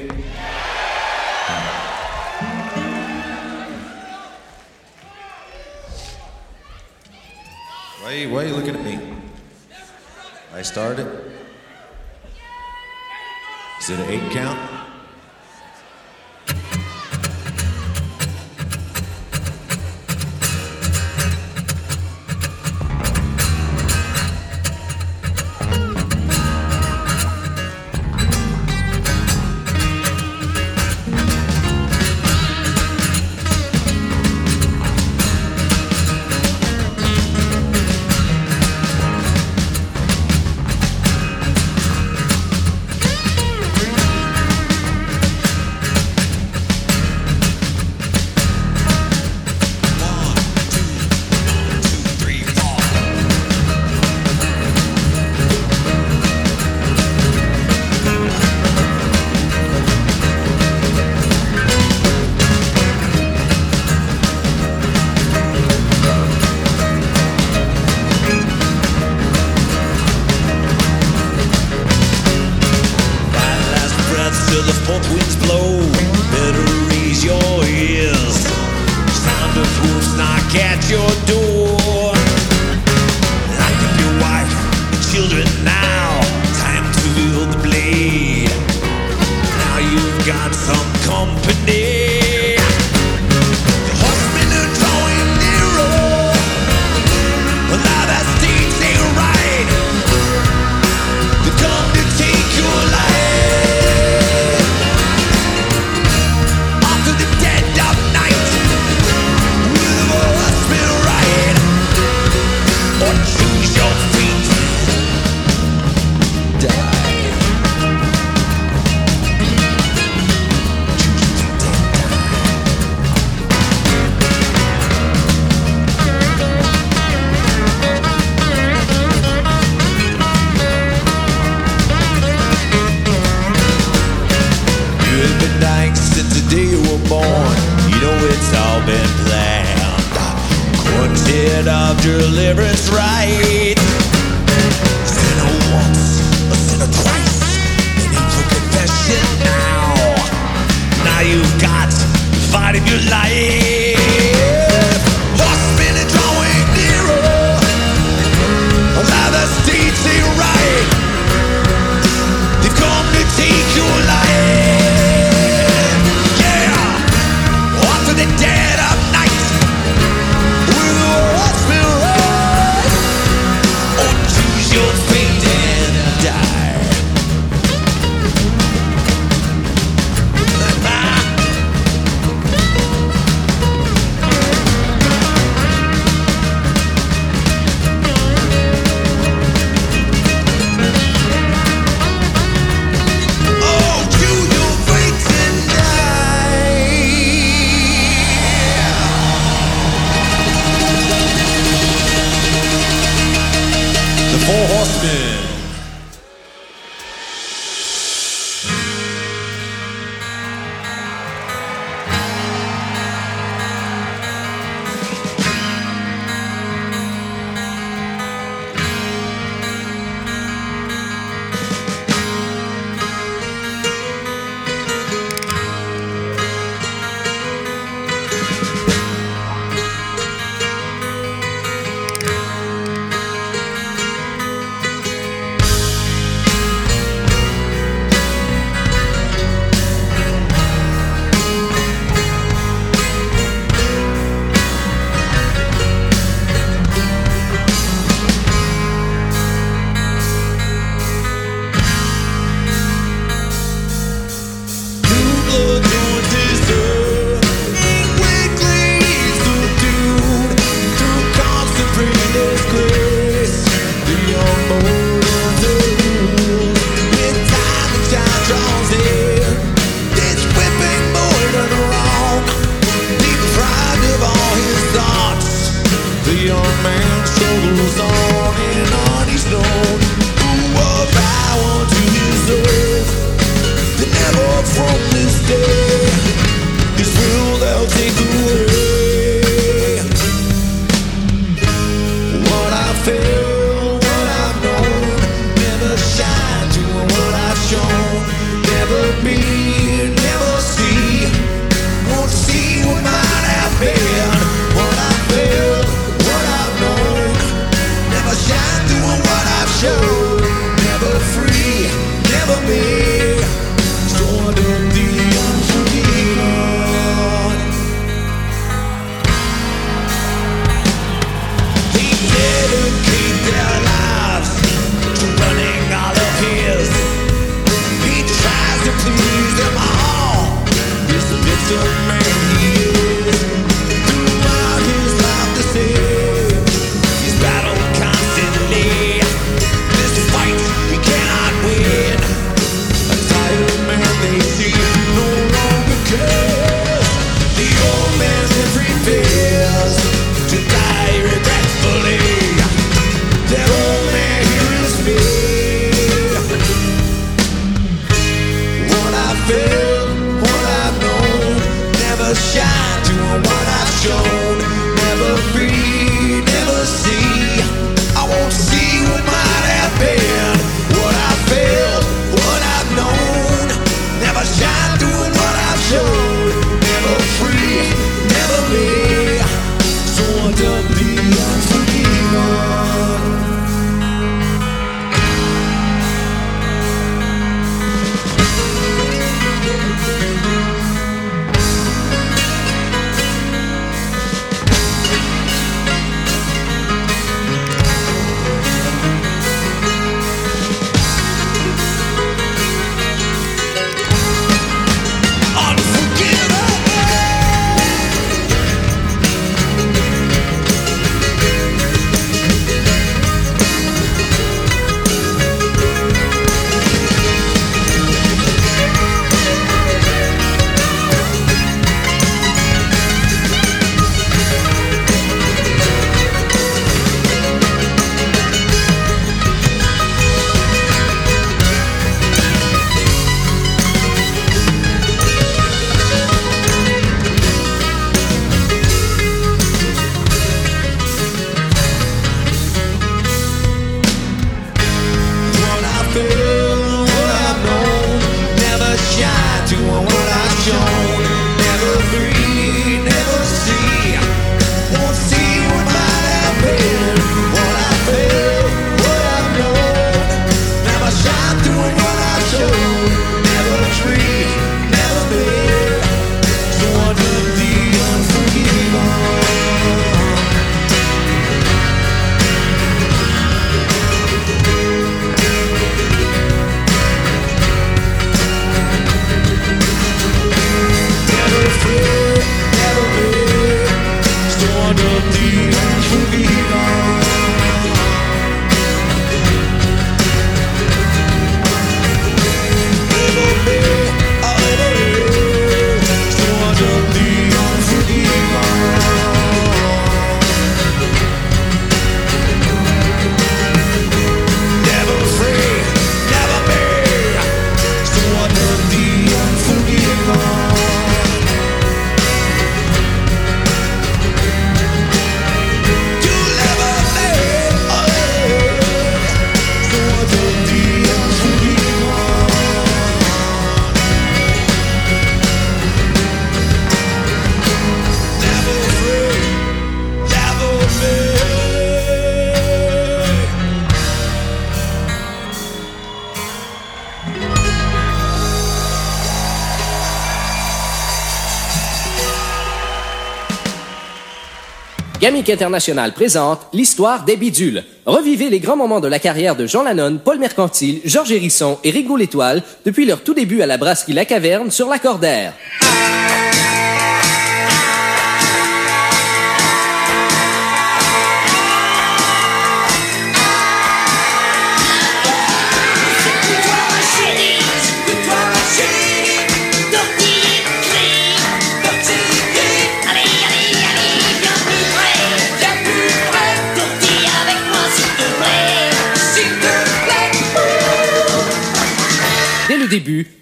International 545.48 546.12
présente 546.12 546.60
l'histoire 546.72 547.24
des 547.24 547.36
bidules. 547.36 547.84
Revivez 548.06 548.50
les 548.50 548.60
grands 548.60 548.76
moments 548.76 549.00
de 549.00 549.08
la 549.08 549.18
carrière 549.18 549.56
de 549.56 549.66
Jean 549.66 549.82
Lannon, 549.82 550.18
Paul 550.22 550.38
Mercantile, 550.38 551.00
Georges 551.04 551.32
Hérisson 551.32 551.78
et 551.84 551.90
Rigaud 551.90 552.16
l'Étoile 552.16 552.62
depuis 552.84 553.06
leur 553.06 553.22
tout 553.22 553.34
début 553.34 553.62
à 553.62 553.66
la 553.66 553.76
brasserie 553.76 554.12
La 554.12 554.24
Caverne 554.24 554.70
sur 554.70 554.88
la 554.88 554.98
Cordère. 554.98 555.52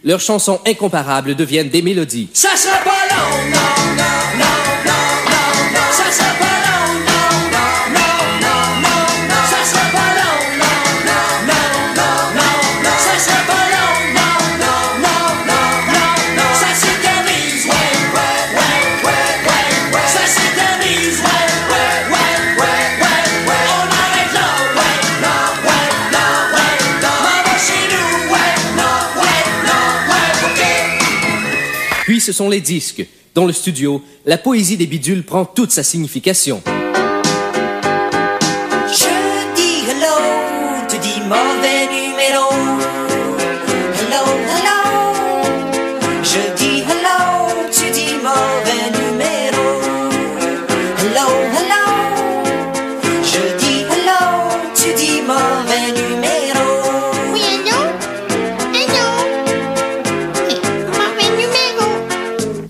Leurs 0.05 0.21
chansons 0.21 0.61
incomparables 0.67 1.35
deviennent 1.35 1.69
des 1.69 1.83
mélodies. 1.83 2.29
Ce 32.33 32.39
sont 32.39 32.49
les 32.49 32.63
disques. 32.63 33.07
Dans 33.35 33.45
le 33.45 33.53
studio, 33.53 34.03
la 34.25 34.39
poésie 34.39 34.79
des 34.79 34.87
bidules 34.87 35.23
prend 35.23 35.45
toute 35.45 35.71
sa 35.71 35.83
signification. 35.83 36.63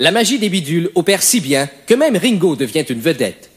La 0.02 0.10
magie 0.10 0.40
des 0.40 0.48
bidules 0.48 0.90
opère 0.96 1.22
si 1.22 1.40
bien 1.40 1.68
que 1.86 1.94
même 1.94 2.16
Ringo 2.16 2.56
devient 2.56 2.84
une 2.90 2.98
vedette. 2.98 3.48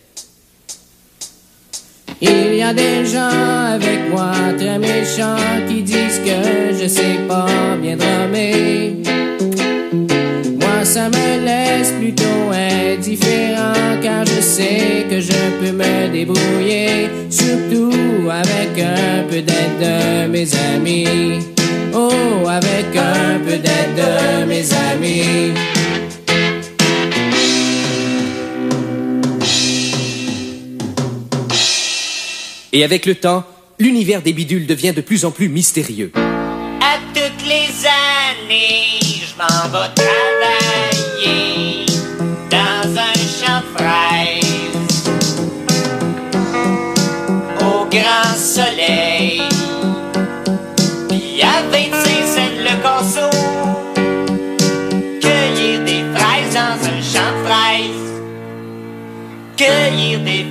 Il 2.22 2.54
y 2.54 2.62
a 2.62 2.72
des 2.72 3.04
gens 3.04 3.66
avec 3.74 4.12
moi 4.12 4.32
très 4.56 4.78
méchants 4.78 5.66
qui 5.68 5.82
disent 5.82 6.22
que 6.24 6.80
je 6.80 6.88
sais 6.88 7.18
pas 7.28 7.48
bien 7.82 7.98
drummer. 7.98 8.94
Moi, 10.62 10.84
ça 10.84 11.10
me 11.10 11.44
laisse 11.44 11.92
plutôt 11.94 12.52
indifférent 12.54 14.00
car 14.04 14.24
je 14.28 14.40
sais 14.40 15.08
que 15.10 15.20
je 15.20 15.42
peux 15.60 15.72
me 15.72 16.10
débrouiller, 16.10 17.10
surtout 17.32 18.30
avec 18.30 18.86
un 18.86 19.24
peu 19.28 19.42
d'aide 19.42 19.80
de 19.82 20.28
mes 20.28 20.48
amis. 20.76 21.40
Oh, 21.92 22.48
avec 22.48 22.96
un 22.96 23.40
peu 23.40 23.58
d'aide 23.58 23.96
de 23.98 24.46
mes 24.46 24.72
amis. 24.92 25.56
Et 32.76 32.84
avec 32.84 33.06
le 33.06 33.16
temps, 33.16 33.46
l'univers 33.80 34.22
des 34.22 34.34
bidules 34.34 34.68
devient 34.68 34.92
de 34.94 35.00
plus 35.00 35.24
en 35.24 35.32
plus 35.32 35.48
mystérieux. 35.48 36.12
À 36.82 36.98
toutes 37.14 37.48
les 37.48 37.70
années, 37.88 39.00
je 39.02 39.34
m'en 39.38 39.70
vais 39.70 39.94
travailler 39.96 41.86
dans 42.52 43.00
un 43.00 43.14
champ 43.40 43.62
de 43.62 43.84
au 47.64 47.86
grand 47.86 48.36
soleil. 48.36 49.55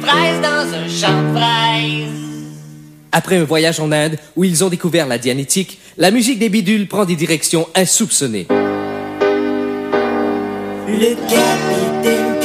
Cueillir 0.04 0.40
des 0.40 0.40
fraises 0.40 0.40
dans 0.40 0.74
un 0.74 0.88
champ 0.88 1.22
de 1.22 1.36
fraises. 1.36 2.08
Après 3.12 3.36
un 3.36 3.44
voyage 3.44 3.80
en 3.80 3.92
Inde 3.92 4.18
où 4.36 4.44
ils 4.44 4.64
ont 4.64 4.68
découvert 4.68 5.06
la 5.06 5.18
dianétique, 5.18 5.78
la 5.96 6.10
musique 6.10 6.38
des 6.38 6.48
bidules 6.48 6.88
prend 6.88 7.04
des 7.04 7.16
directions 7.16 7.68
insoupçonnées. 7.74 8.46
Le 10.88 11.14
capitaine 11.28 12.40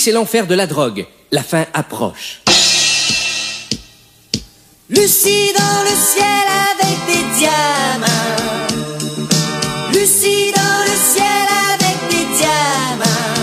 c'est 0.00 0.12
l'enfer 0.12 0.46
de 0.46 0.54
la 0.54 0.66
drogue. 0.66 1.06
La 1.30 1.42
fin 1.42 1.66
approche. 1.74 2.40
Lucie 4.88 5.52
dans 5.52 5.82
le 5.82 5.94
ciel 5.94 6.46
avec 6.72 6.96
des 7.06 7.22
diamants. 7.38 8.06
Lucie 9.92 10.52
dans 10.52 10.82
le 10.88 10.96
ciel 11.12 11.46
avec 11.74 11.98
des 12.08 12.24
diamants. 12.38 13.36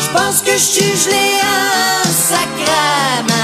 Je 0.00 0.08
pense 0.16 0.42
que 0.42 0.52
je 0.52 0.58
suis 0.58 0.96
gelé 1.04 1.40
en 1.42 2.04
sacrament. 2.08 3.36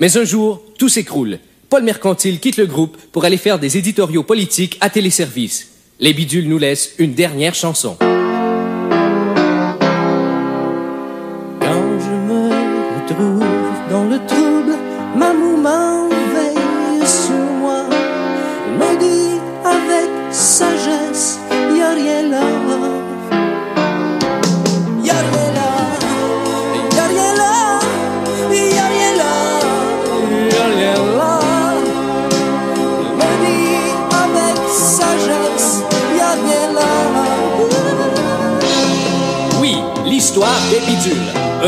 Mais 0.00 0.16
un 0.16 0.24
jour, 0.24 0.62
tout 0.78 0.88
s'écroule. 0.88 1.38
Paul 1.70 1.82
Mercantile 1.82 2.40
quitte 2.40 2.56
le 2.56 2.66
groupe 2.66 2.96
pour 3.12 3.26
aller 3.26 3.36
faire 3.36 3.58
des 3.58 3.76
éditoriaux 3.76 4.22
politiques 4.22 4.78
à 4.80 4.88
téléservice. 4.88 5.68
Les 6.00 6.14
bidules 6.14 6.48
nous 6.48 6.58
laissent 6.58 6.94
une 6.98 7.12
dernière 7.12 7.54
chanson. 7.54 7.98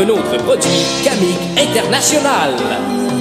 Un 0.01 0.09
autre 0.09 0.35
produit 0.37 0.83
Camic 1.03 1.37
International. 1.59 3.20